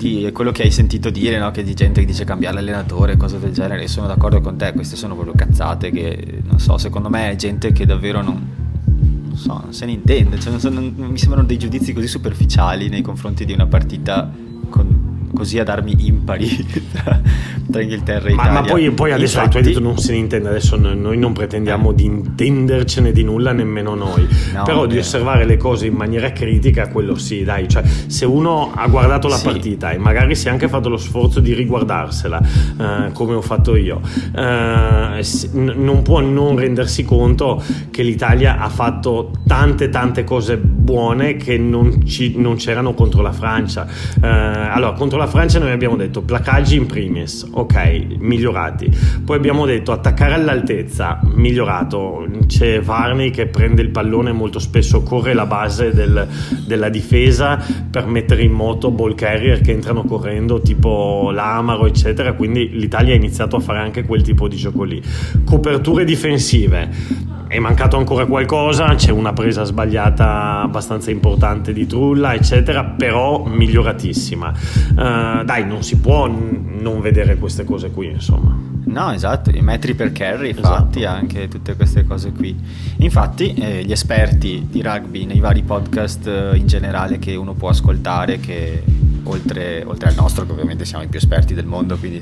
[0.06, 1.50] di quello che hai sentito dire, no?
[1.50, 4.72] che di gente che dice cambiare allenatore, cose del genere, e sono d'accordo con te,
[4.74, 8.48] queste sono proprio cazzate che, non so, secondo me è gente che davvero non,
[8.86, 12.08] non so, non se ne intende, cioè, non so, non, mi sembrano dei giudizi così
[12.08, 14.32] superficiali nei confronti di una partita
[14.70, 15.05] con
[15.36, 17.21] così ad armi impari tra,
[17.69, 18.52] tra Inghilterra e Italia.
[18.52, 21.34] Ma poi, poi adesso Infatti, tu hai detto non se ne intende, adesso noi non
[21.34, 26.32] pretendiamo di intendercene di nulla nemmeno noi, no, però di osservare le cose in maniera
[26.32, 29.45] critica, quello sì, dai, cioè se uno ha guardato la sì.
[29.45, 32.41] partita e magari si è anche fatto lo sforzo di riguardarsela,
[32.80, 34.02] eh, come ho fatto io,
[34.36, 41.58] eh, non può non rendersi conto che l'Italia ha fatto tante tante cose buone che
[41.58, 43.88] non, ci, non c'erano contro la Francia.
[44.21, 48.90] Eh, allora, contro la Francia noi abbiamo detto placaggi in primis, ok, migliorati.
[49.24, 52.26] Poi abbiamo detto attaccare all'altezza, migliorato.
[52.48, 56.28] C'è Varney che prende il pallone molto spesso, corre la base del,
[56.66, 62.34] della difesa per mettere in moto ball carrier che entrano correndo tipo l'Amaro, eccetera.
[62.34, 65.02] Quindi l'Italia ha iniziato a fare anche quel tipo di gioco lì.
[65.44, 72.84] Coperture difensive è mancato ancora qualcosa, c'è una presa sbagliata abbastanza importante di Trulla, eccetera,
[72.84, 74.54] però miglioratissima.
[74.89, 78.58] Uh, dai, non si può n- non vedere queste cose qui, insomma.
[78.86, 80.68] No, esatto, i metri per carry esatto.
[80.68, 82.56] fatti anche tutte queste cose qui.
[82.98, 87.70] Infatti, eh, gli esperti di rugby nei vari podcast eh, in generale che uno può
[87.70, 88.84] ascoltare, che
[89.24, 92.22] oltre, oltre, al nostro, che ovviamente siamo i più esperti del mondo, quindi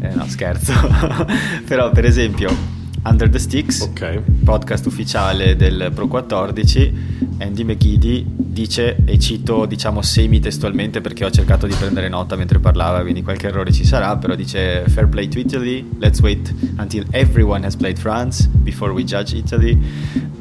[0.00, 0.72] eh, no, scherzo.
[1.68, 4.22] però, per esempio Under the Sticks, okay.
[4.44, 11.66] podcast ufficiale del Pro 14, Andy McGiddy dice, e cito diciamo semi-testualmente perché ho cercato
[11.66, 15.40] di prendere nota mentre parlava, quindi qualche errore ci sarà, però dice Fair play to
[15.40, 19.76] Italy, let's wait until everyone has played France before we judge Italy,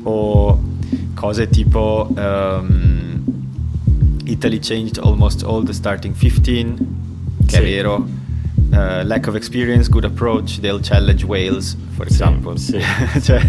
[0.04, 0.62] o
[1.16, 3.24] cose tipo um,
[4.26, 6.76] Italy changed almost all the starting 15,
[7.48, 7.56] che sì.
[7.56, 8.20] è vero
[8.72, 12.58] uh, lack of experience, good approach, they'll challenge Wales, for example.
[12.58, 13.22] Sì, sì.
[13.22, 13.42] cioè,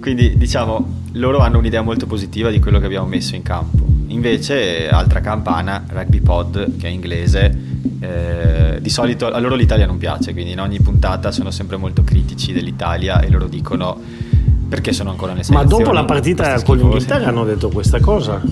[0.00, 3.84] quindi diciamo, loro hanno un'idea molto positiva di quello che abbiamo messo in campo.
[4.08, 7.58] Invece, altra campana, Rugby Pod, che è inglese,
[8.00, 12.04] eh, di solito a loro l'Italia non piace, quindi in ogni puntata sono sempre molto
[12.04, 13.98] critici dell'Italia e loro dicono
[14.68, 18.42] perché sono ancora nelle Ma dopo la partita con l'Inghilterra hanno detto questa cosa?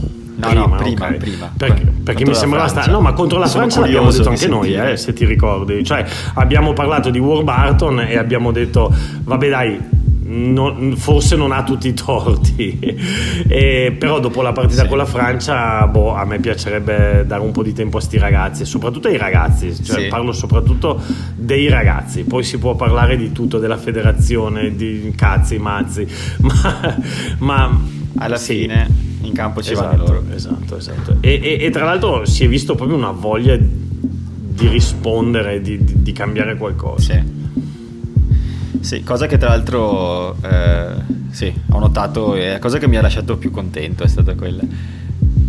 [0.52, 1.18] No, prima, no, prima, okay.
[1.18, 1.52] prima.
[1.56, 2.92] Perché, perché mi sembrava strano.
[2.92, 5.84] No, ma contro la Francia l'abbiamo detto anche noi, eh, se ti ricordi.
[5.84, 6.04] Cioè,
[6.34, 8.92] abbiamo parlato di Warburton e abbiamo detto,
[9.24, 9.80] vabbè dai,
[10.26, 12.78] non, forse non ha tutti i torti,
[13.46, 14.88] e, però dopo la partita sì.
[14.88, 18.64] con la Francia, boh, a me piacerebbe dare un po' di tempo a sti ragazzi,
[18.64, 20.06] soprattutto ai ragazzi, cioè sì.
[20.08, 21.00] parlo soprattutto
[21.34, 26.06] dei ragazzi, poi si può parlare di tutto, della federazione, di cazzi, mazzi,
[26.40, 26.96] ma,
[27.38, 27.80] ma
[28.16, 28.60] alla sì.
[28.60, 30.24] fine in campo ci esatto, vanno loro.
[30.34, 31.16] Esatto, esatto.
[31.20, 36.02] E, e, e, tra l'altro si è visto proprio una voglia di rispondere, di, di,
[36.02, 37.12] di cambiare qualcosa.
[37.14, 37.42] Sì.
[38.80, 40.92] Sì, cosa che tra l'altro eh,
[41.30, 44.62] sì, ho notato e la cosa che mi ha lasciato più contento è stata quella.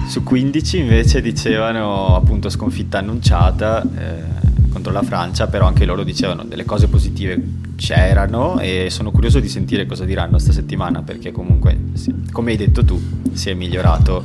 [0.07, 6.43] Su 15 invece dicevano appunto sconfitta annunciata eh, contro la Francia, però anche loro dicevano
[6.43, 11.77] delle cose positive c'erano e sono curioso di sentire cosa diranno sta settimana perché comunque,
[12.31, 13.01] come hai detto tu,
[13.33, 14.23] si è migliorato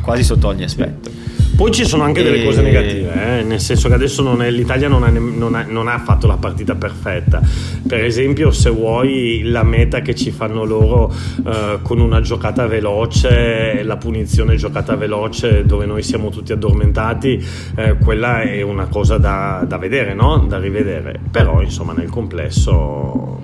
[0.00, 1.10] quasi sotto ogni aspetto.
[1.56, 2.24] Poi ci sono anche e...
[2.24, 3.42] delle cose negative, eh?
[3.44, 6.36] nel senso che adesso non è, l'Italia non ha, non, ha, non ha, fatto la
[6.36, 7.40] partita perfetta.
[7.86, 11.14] Per esempio, se vuoi la meta che ci fanno loro
[11.46, 17.44] eh, con una giocata veloce, la punizione giocata veloce dove noi siamo tutti addormentati,
[17.76, 20.38] eh, quella è una cosa da, da vedere, no?
[20.48, 21.20] da rivedere.
[21.30, 23.40] Però insomma nel complesso,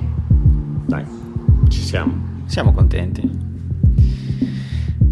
[0.87, 1.05] dai,
[1.68, 2.42] ci siamo.
[2.46, 3.50] Siamo contenti.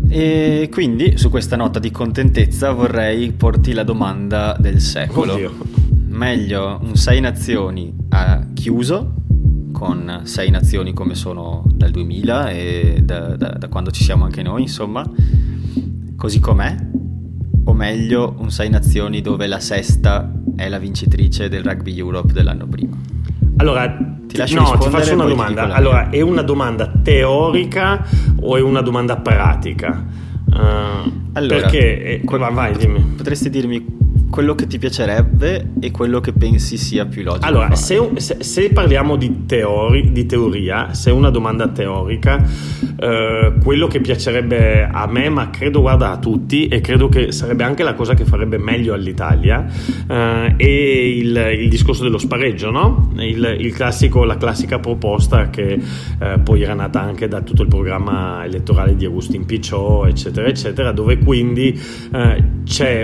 [0.08, 5.34] E quindi su questa nota di contentezza vorrei porti la domanda del secolo.
[5.34, 5.52] Oddio.
[6.08, 9.14] Meglio un 6 nazioni a chiuso,
[9.72, 14.42] con 6 nazioni come sono dal 2000 e da, da, da quando ci siamo anche
[14.42, 15.08] noi, insomma,
[16.16, 16.74] così com'è,
[17.64, 22.66] o meglio un 6 nazioni dove la sesta è la vincitrice del Rugby Europe dell'anno
[22.66, 22.96] prima?
[23.58, 25.74] Allora, ti, lascio no, ti faccio una domanda.
[25.74, 28.06] Allora, è una domanda teorica
[28.40, 30.04] o è una domanda pratica?
[30.46, 33.00] Uh, allora, perché, eh, vai, dimmi.
[33.16, 33.97] Potresti dirmi
[34.30, 37.46] quello che ti piacerebbe e quello che pensi sia più logico.
[37.46, 42.44] Allora, se, se, se, parliamo di, teori, di, teoria, se è una domanda teorica,
[42.98, 47.64] eh, quello che piacerebbe a me, ma credo guarda a tutti, e credo che sarebbe
[47.64, 49.66] anche la cosa che farebbe meglio all'Italia,
[50.08, 53.12] eh, è il, il, discorso dello spareggio, no?
[53.16, 55.80] Il, il classico, la classica proposta che
[56.18, 60.92] eh, poi era nata anche da tutto il programma elettorale di Agustin Picciò, eccetera, eccetera,
[60.92, 61.78] dove quindi
[62.12, 62.57] eh,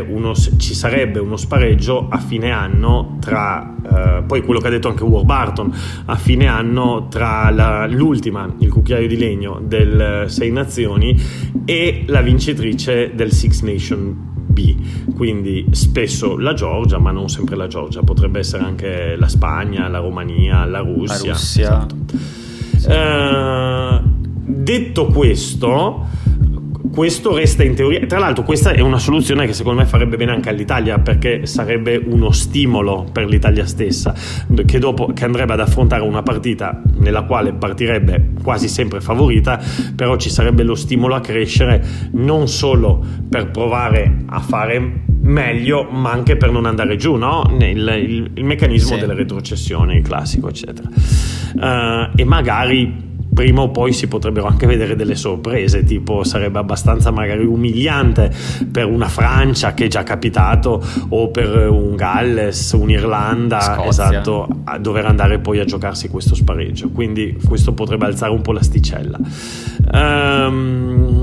[0.06, 3.74] uno, ci sarebbe uno spareggio a fine anno tra,
[4.18, 5.72] eh, poi quello che ha detto anche Warburton,
[6.06, 11.18] a fine anno tra la, l'ultima, il cucchiaio di legno del Sei Nazioni
[11.64, 14.76] e la vincitrice del Six Nation B,
[15.16, 19.98] quindi spesso la Georgia, ma non sempre la Georgia, potrebbe essere anche la Spagna, la
[19.98, 21.24] Romania, la Russia.
[21.24, 21.62] La Russia.
[21.62, 21.96] Esatto.
[22.76, 22.90] Sì.
[22.90, 24.12] Uh,
[24.46, 26.06] detto questo,
[26.90, 28.06] questo resta in teoria.
[28.06, 31.96] Tra l'altro, questa è una soluzione che secondo me farebbe bene anche all'Italia perché sarebbe
[31.96, 34.14] uno stimolo per l'Italia stessa,
[34.64, 39.60] che, dopo, che andrebbe ad affrontare una partita nella quale partirebbe quasi sempre favorita,
[39.94, 46.10] però ci sarebbe lo stimolo a crescere non solo per provare a fare meglio, ma
[46.12, 47.50] anche per non andare giù, no?
[47.58, 49.00] il, il, il meccanismo sì.
[49.00, 50.88] delle retrocessioni, il classico, eccetera.
[51.54, 57.10] Uh, e magari prima o poi si potrebbero anche vedere delle sorprese, tipo sarebbe abbastanza
[57.10, 58.32] magari umiliante
[58.70, 63.88] per una Francia che è già capitato o per un Galles, un'Irlanda, Scozia.
[63.88, 66.90] esatto, a dover andare poi a giocarsi questo spareggio.
[66.90, 69.18] Quindi questo potrebbe alzare un po' l'asticella.
[69.92, 71.20] Um,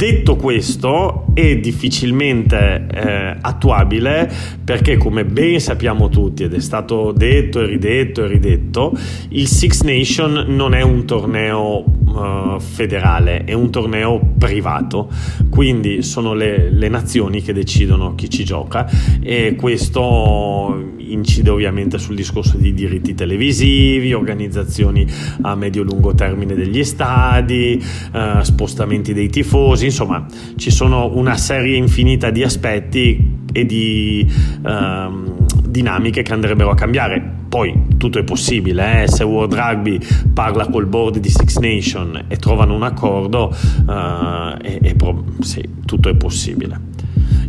[0.00, 4.32] Detto questo, è difficilmente eh, attuabile
[4.64, 8.96] perché, come ben sappiamo tutti, ed è stato detto e ridetto e ridetto,
[9.28, 15.10] il Six Nation non è un torneo uh, federale, è un torneo privato,
[15.50, 18.88] quindi sono le, le nazioni che decidono chi ci gioca
[19.20, 25.06] e questo incide ovviamente sul discorso di diritti televisivi, organizzazioni
[25.42, 27.82] a medio-lungo termine degli stadi,
[28.12, 34.30] eh, spostamenti dei tifosi, insomma ci sono una serie infinita di aspetti e di
[34.64, 37.38] ehm, dinamiche che andrebbero a cambiare.
[37.48, 39.08] Poi tutto è possibile, eh?
[39.08, 39.98] se World Rugby
[40.32, 43.52] parla col board di Six Nation e trovano un accordo,
[43.88, 46.78] eh, e, e pro- sì, tutto è possibile.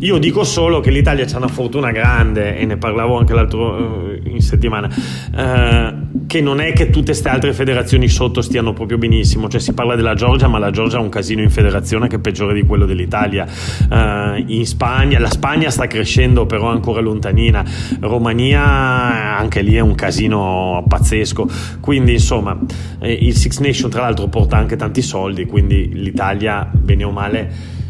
[0.02, 4.20] Io dico solo che l'Italia ha una fortuna grande e ne parlavo anche l'altro uh,
[4.24, 4.88] in settimana.
[5.32, 9.74] Uh, che non è che tutte queste altre federazioni sotto stiano proprio benissimo, cioè si
[9.74, 12.64] parla della Georgia, ma la Georgia ha un casino in federazione che è peggiore di
[12.64, 13.46] quello dell'Italia.
[13.88, 17.64] Uh, in Spagna, la Spagna sta crescendo, però è ancora lontanina.
[18.00, 21.48] Romania, anche lì è un casino pazzesco.
[21.78, 22.58] Quindi, insomma,
[22.98, 27.80] eh, il Six Nation, tra l'altro, porta anche tanti soldi, quindi l'Italia, bene o male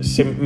[0.00, 0.36] se,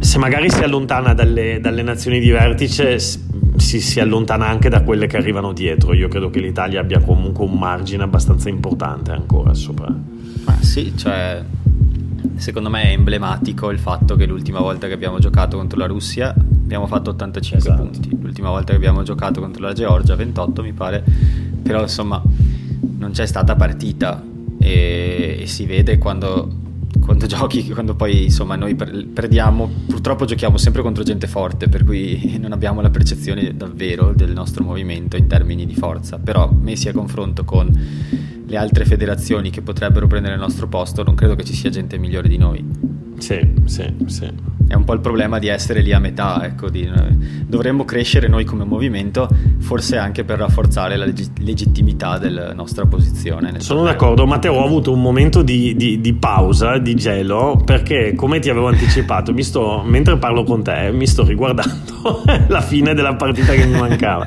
[0.00, 5.06] se, magari si allontana dalle, dalle, nazioni di vertice, si, si, allontana anche da quelle
[5.06, 5.94] che arrivano dietro.
[5.94, 9.94] Io credo che l'Italia abbia comunque un margine abbastanza importante ancora sopra.
[10.44, 11.42] Ma sì, cioè,
[12.36, 16.34] secondo me è emblematico il fatto che l'ultima volta che abbiamo giocato contro la Russia
[16.72, 17.82] abbiamo fatto 85 esatto.
[17.82, 21.04] punti, l'ultima volta che abbiamo giocato contro la Georgia 28 mi pare,
[21.62, 22.22] però insomma
[22.98, 24.22] non c'è stata partita
[24.58, 26.60] e, e si vede quando
[27.04, 32.38] quando giochi, quando poi insomma noi perdiamo, purtroppo giochiamo sempre contro gente forte, per cui
[32.40, 36.92] non abbiamo la percezione davvero del nostro movimento in termini di forza, però messi a
[36.92, 37.70] confronto con
[38.44, 41.98] le altre federazioni che potrebbero prendere il nostro posto, non credo che ci sia gente
[41.98, 42.64] migliore di noi.
[43.18, 44.30] Sì, sì, sì.
[44.72, 46.90] È un po' il problema di essere lì a metà, ecco, di,
[47.46, 53.60] dovremmo crescere noi come movimento, forse anche per rafforzare la leg- legittimità della nostra posizione.
[53.60, 53.92] Sono torneo.
[53.92, 58.48] d'accordo, Matteo, ho avuto un momento di, di, di, pausa, di gelo, perché come ti
[58.48, 63.66] avevo anticipato, sto, mentre parlo con te, mi sto riguardando la fine della partita che
[63.66, 64.26] mi mancava.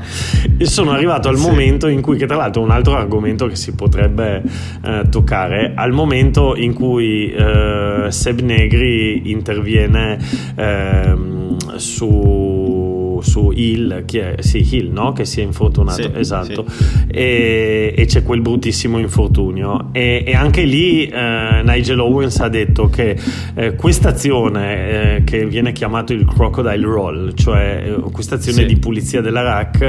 [0.58, 1.50] E sono arrivato al sì.
[1.50, 4.44] momento in cui, che tra l'altro è un altro argomento che si potrebbe
[4.84, 10.20] eh, toccare, al momento in cui eh, Seb Negri interviene
[10.58, 12.65] ehm, su
[13.22, 15.14] su, Hill, che, è, sì, Hill no?
[15.14, 17.06] che si è infortunato, sì, esatto, sì.
[17.08, 19.90] E, e, c'è quel bruttissimo infortunio.
[19.92, 23.18] E, e anche lì eh, Nigel Owens ha detto che
[23.56, 28.66] eh, questa azione eh, che viene chiamato il crocodile roll, cioè eh, questa azione sì.
[28.66, 29.82] di pulizia della rack,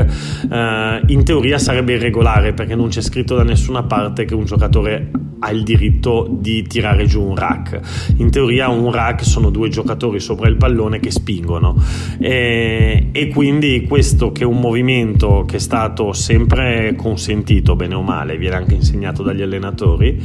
[0.51, 5.11] eh, in teoria sarebbe irregolare perché non c'è scritto da nessuna parte che un giocatore
[5.39, 7.81] ha il diritto di tirare giù un rack.
[8.17, 11.77] In teoria un rack sono due giocatori sopra il pallone che spingono.
[12.19, 18.03] E, e quindi questo che è un movimento che è stato sempre consentito bene o
[18.03, 20.23] male, viene anche insegnato dagli allenatori,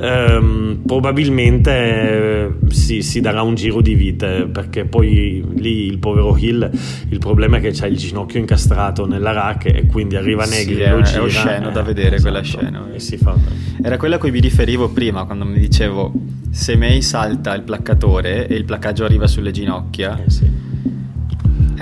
[0.00, 6.34] ehm, probabilmente eh, si, si, darà un giro di vite perché poi lì il povero
[6.34, 6.70] Hill,
[7.10, 10.88] il problema è che c'ha il ginocchio incastrato nella rack e quindi arriva Negri sì,
[10.88, 11.18] lo gira.
[11.18, 12.88] È osceno eh, da vedere esatto, quella scena.
[12.90, 13.36] E fa.
[13.82, 16.10] Era quella a cui vi riferivo prima quando mi dicevo
[16.50, 20.18] se May salta il placcatore e il placcaggio arriva sulle ginocchia.
[20.24, 20.69] Eh sì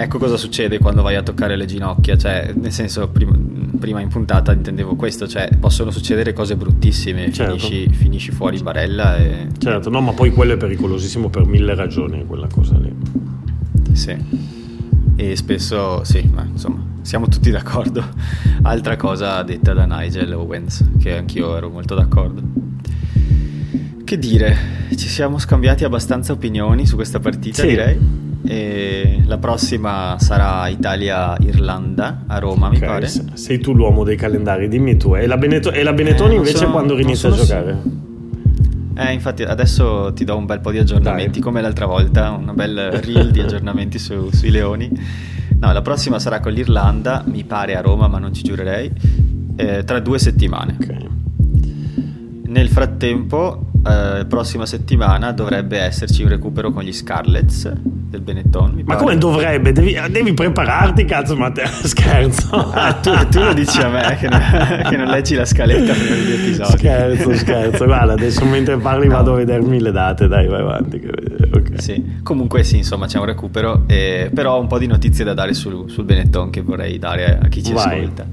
[0.00, 3.36] Ecco cosa succede quando vai a toccare le ginocchia, cioè nel senso prima,
[3.80, 7.58] prima in puntata intendevo questo, cioè possono succedere cose bruttissime, certo.
[7.58, 9.48] finisci, finisci, fuori barella e...
[9.58, 12.94] Certo, no ma poi quello è pericolosissimo per mille ragioni, quella cosa lì.
[13.90, 14.16] Sì,
[15.16, 18.04] e spesso sì, ma insomma siamo tutti d'accordo.
[18.62, 22.40] Altra cosa detta da Nigel Owens, che anch'io ero molto d'accordo.
[24.04, 24.56] Che dire,
[24.90, 27.66] ci siamo scambiati abbastanza opinioni su questa partita sì.
[27.66, 33.08] direi E la prossima sarà Italia-Irlanda a Roma, okay, mi pare.
[33.08, 35.14] Sei tu l'uomo dei calendari, dimmi tu.
[35.16, 37.78] E la, Beneto- e la Benetton eh, invece sono, quando inizia a giocare?
[38.96, 41.40] Eh, infatti adesso ti do un bel po' di aggiornamenti, Dai.
[41.40, 44.90] come l'altra volta, una bel reel di aggiornamenti su, sui Leoni.
[45.60, 48.90] No, la prossima sarà con l'Irlanda, mi pare a Roma, ma non ci giurerei,
[49.56, 50.76] eh, tra due settimane.
[50.80, 50.96] Ok.
[52.46, 58.82] Nel frattempo, eh, prossima settimana dovrebbe esserci un recupero con gli Scarlets del Benetton.
[58.84, 59.72] Ma come dovrebbe?
[59.72, 61.66] Devi, devi, prepararti, cazzo, Matteo.
[61.84, 62.56] Scherzo.
[62.72, 64.40] Ah, tu, tu, lo dici a me che non,
[64.88, 66.78] che non leggi la scaletta per gli episodi.
[66.78, 67.84] Scherzo, scherzo.
[67.84, 69.16] Guarda, adesso mentre parli no.
[69.16, 70.28] vado a vedermi le date.
[70.28, 70.96] Dai, vai avanti.
[71.50, 71.80] Okay.
[71.80, 72.18] Sì.
[72.22, 73.84] Comunque, sì, insomma, c'è un recupero.
[73.86, 77.38] Eh, però ho un po' di notizie da dare sul, sul Benetton che vorrei dare
[77.42, 78.00] a chi ci vai.
[78.00, 78.26] ascolta.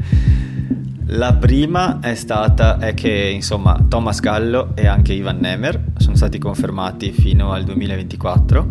[1.08, 6.40] La prima è stata è che insomma Thomas Gallo e anche Ivan Nemer sono stati
[6.40, 8.70] confermati fino al 2024.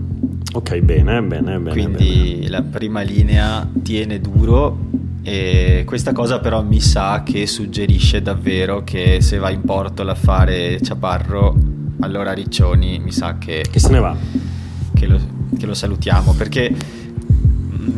[0.55, 1.71] Ok, bene, bene, bene.
[1.71, 2.49] Quindi bene.
[2.49, 4.79] la prima linea tiene duro
[5.23, 10.81] e questa cosa però mi sa che suggerisce davvero che se va in porto l'affare
[10.83, 11.57] Ciaparro,
[12.01, 13.65] allora Riccioni mi sa che...
[13.71, 14.17] Che se ne va.
[14.93, 15.21] Che lo,
[15.57, 16.75] che lo salutiamo perché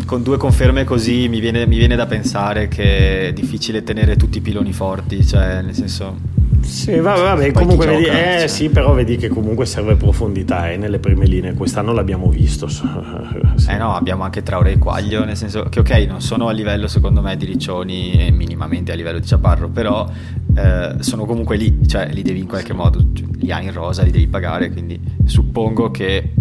[0.05, 4.39] con due conferme così mi viene, mi viene, da pensare che è difficile tenere tutti
[4.39, 6.34] i piloni forti, cioè nel senso...
[6.61, 8.49] Sì, vabbè, vabbè comunque vedi, gioca, eh, cioè.
[8.49, 12.66] sì, però vedi che comunque serve profondità eh, nelle prime linee, quest'anno l'abbiamo visto.
[13.55, 13.70] sì.
[13.70, 16.89] Eh no, abbiamo anche Traore e Quaglio, nel senso che ok, non sono a livello
[16.89, 20.11] secondo me di Riccioni e minimamente a livello di Ciaparro, però
[20.57, 23.01] eh, sono comunque lì, cioè li devi in qualche modo,
[23.39, 26.32] li hai in rosa, li devi pagare, quindi suppongo che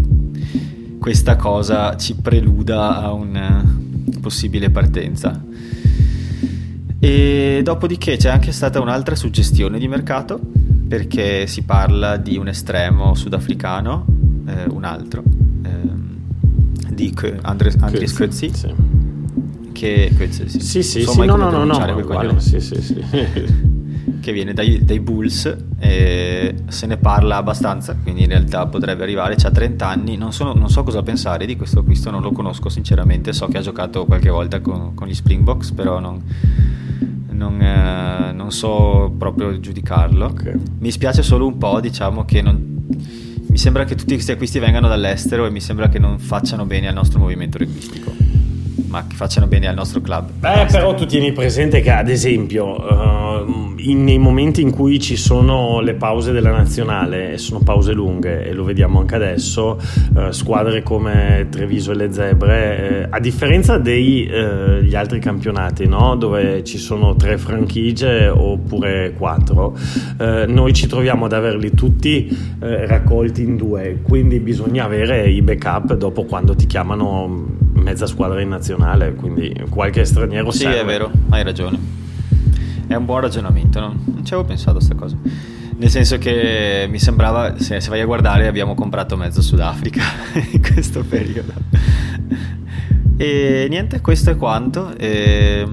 [1.00, 3.64] questa cosa ci preluda a una
[4.22, 5.44] possibile partenza.
[7.00, 10.40] E dopodiché c'è anche stata un'altra suggestione di mercato
[10.88, 14.06] perché si parla di un estremo sudafricano,
[14.48, 15.24] eh, un altro,
[15.64, 18.52] eh, di Andres, Andres Kötzi.
[18.54, 18.74] Sì.
[19.72, 20.60] Che, Kötzi, sì.
[20.60, 23.04] sì, sì, sì no, no, no, no, no, sì, sì, sì.
[24.26, 29.36] che viene dai, dai, Bulls e se ne parla abbastanza, quindi in realtà potrebbe arrivare,
[29.36, 32.68] ha 30 anni, non, sono, non, so cosa pensare di questo acquisto, non lo conosco
[32.70, 36.24] sinceramente, so che ha giocato qualche volta con, con gli Springboks, però non,
[37.30, 40.26] non, eh, non so proprio giudicarlo.
[40.26, 40.56] Okay.
[40.80, 42.88] Mi spiace solo un po', diciamo che non,
[43.48, 46.88] mi sembra che tutti questi acquisti vengano dall'estero e mi sembra che non facciano bene
[46.88, 48.35] al nostro movimento requistico
[48.88, 50.30] ma che facciano bene al nostro club.
[50.40, 55.16] Beh, però tu tieni presente che ad esempio uh, in, nei momenti in cui ci
[55.16, 59.80] sono le pause della nazionale e sono pause lunghe e lo vediamo anche adesso,
[60.16, 66.16] uh, squadre come Treviso e le Zebre, eh, a differenza degli uh, altri campionati no?
[66.16, 69.78] dove ci sono tre franchigie oppure quattro,
[70.18, 76.24] noi ci troviamo ad averli tutti raccolti in due, quindi bisogna avere i backup dopo
[76.24, 80.82] quando ti chiamano mezza squadra in nazionale, quindi qualche straniero sì, serve.
[80.82, 81.78] è vero, hai ragione.
[82.88, 83.96] È un buon ragionamento, no?
[84.06, 85.16] non ci avevo pensato a questa cosa.
[85.78, 90.02] Nel senso che mi sembrava, se, se vai a guardare, abbiamo comprato mezzo Sudafrica
[90.52, 91.54] in questo periodo.
[93.18, 94.96] E niente, questo è quanto.
[94.98, 95.66] E...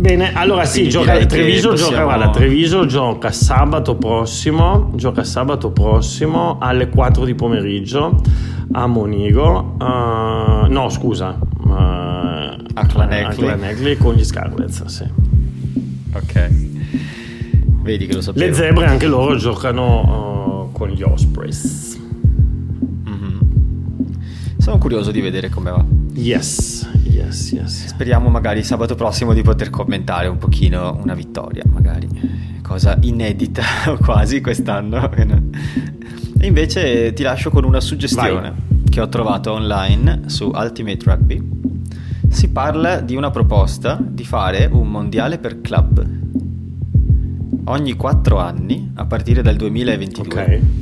[0.00, 1.90] Bene, allora sì, gioca, Treviso, possiamo...
[1.90, 8.18] gioca, guarda, Treviso gioca sabato prossimo, gioca sabato prossimo alle 4 di pomeriggio
[8.72, 15.04] a Monigo, uh, no scusa, uh, a Clanegli con gli Scarlets, sì.
[16.14, 16.48] Ok,
[17.82, 18.46] vedi che lo sapevo.
[18.46, 22.00] Le zebre anche loro giocano uh, con gli Ospreys.
[23.06, 23.38] Mm-hmm.
[24.56, 25.84] Sono curioso di vedere come va.
[26.14, 26.89] Yes,
[27.24, 27.86] yes, yes.
[27.86, 32.08] Speriamo magari sabato prossimo di poter commentare un pochino una vittoria, magari.
[32.62, 33.62] Cosa inedita
[34.00, 35.10] quasi quest'anno.
[35.12, 38.82] E invece ti lascio con una suggestione Vai.
[38.88, 41.58] che ho trovato online su Ultimate Rugby.
[42.28, 46.18] Si parla di una proposta di fare un mondiale per club
[47.64, 50.42] ogni 4 anni a partire dal 2022.
[50.42, 50.79] Ok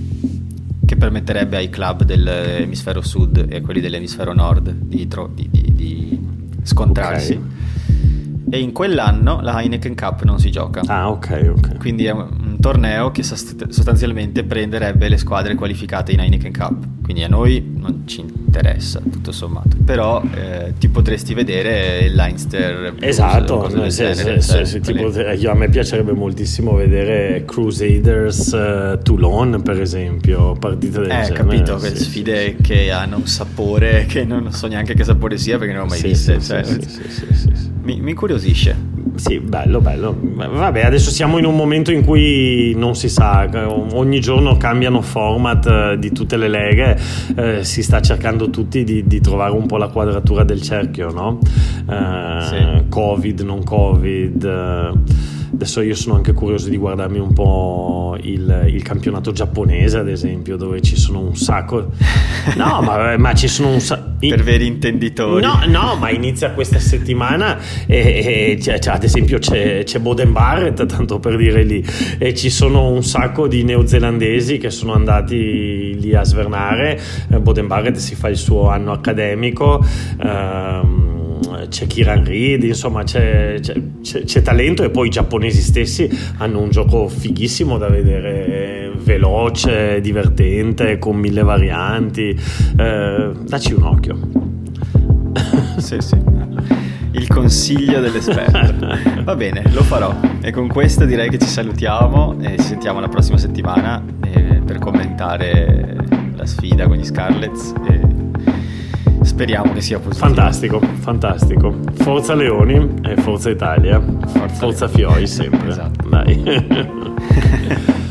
[0.89, 6.27] che permetterebbe ai club dell'emisfero sud e a quelli dell'emisfero nord di, di, di, di
[6.63, 7.35] scontrarsi.
[7.35, 8.47] Okay.
[8.49, 10.81] E in quell'anno la Heineken Cup non si gioca.
[10.87, 11.77] Ah, ok, ok.
[11.77, 16.87] Quindi è un torneo che sostanzialmente prenderebbe le squadre qualificate in Heineken Cup.
[17.03, 19.77] Quindi a noi non ci interessa, tutto sommato.
[19.83, 22.95] Però eh, ti potresti vedere il Leinster.
[23.01, 25.35] Esatto, se, se, genere, se, se potre...
[25.37, 31.35] io, a me piacerebbe moltissimo vedere Crusaders uh, Toulon, per esempio, partite del eh, genere.
[31.35, 35.57] capito, sì, sfide sì, che hanno un sapore che non so neanche che sapore sia
[35.59, 36.41] perché non ho mai sì, viste.
[36.41, 38.77] Sì, cioè, sì, sì, sì, sì, mi, mi incuriosisce.
[39.15, 40.15] Sì, bello, bello.
[40.21, 43.49] Vabbè, adesso siamo in un momento in cui non si sa,
[43.93, 46.99] ogni giorno cambiano format eh, di tutte le leghe,
[47.35, 51.39] eh, si sta cercando tutti di, di, trovare un po' la quadratura del cerchio, no?
[51.89, 52.89] Eh, sì.
[52.89, 54.45] Covid, non Covid.
[54.45, 60.09] Eh Adesso io sono anche curioso di guardarmi un po' il, il campionato giapponese, ad
[60.09, 61.87] esempio, dove ci sono un sacco.
[62.57, 64.08] No, ma, ma ci sono un sacco.
[64.19, 65.45] Per veri intenditori.
[65.45, 70.33] No, no, ma inizia questa settimana e, e c'è, c'è, ad esempio c'è, c'è Boden
[70.33, 71.85] Barrett, tanto per dire lì,
[72.19, 77.01] e ci sono un sacco di neozelandesi che sono andati lì a svernare.
[77.41, 79.85] Boden Barrett si fa il suo anno accademico.
[80.21, 81.19] Ehm,
[81.69, 86.09] c'è Kiran Reed, insomma c'è, c'è, c'è, c'è, talento e poi i giapponesi stessi
[86.39, 92.39] hanno un gioco fighissimo da vedere, veloce, divertente, con mille varianti.
[92.77, 94.19] Eh, dacci un occhio.
[95.79, 96.21] sì, sì.
[97.13, 98.87] Il consiglio dell'esperto.
[99.25, 100.15] Va bene, lo farò.
[100.43, 104.79] E con questo direi che ci salutiamo e ci sentiamo la prossima settimana eh, per
[104.79, 105.97] commentare
[106.37, 107.73] la sfida con gli Scarlets.
[107.89, 108.17] E
[109.23, 110.27] Speriamo che sia positivo.
[110.27, 111.75] Fantastico, fantastico.
[111.95, 114.01] Forza Leoni e Forza Italia.
[114.01, 115.69] Forza, Forza Fioi sempre.
[115.69, 116.09] esatto.
[116.09, 117.97] Dai.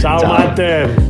[0.00, 0.32] Tchau, Tchau.
[0.32, 1.09] Matheus.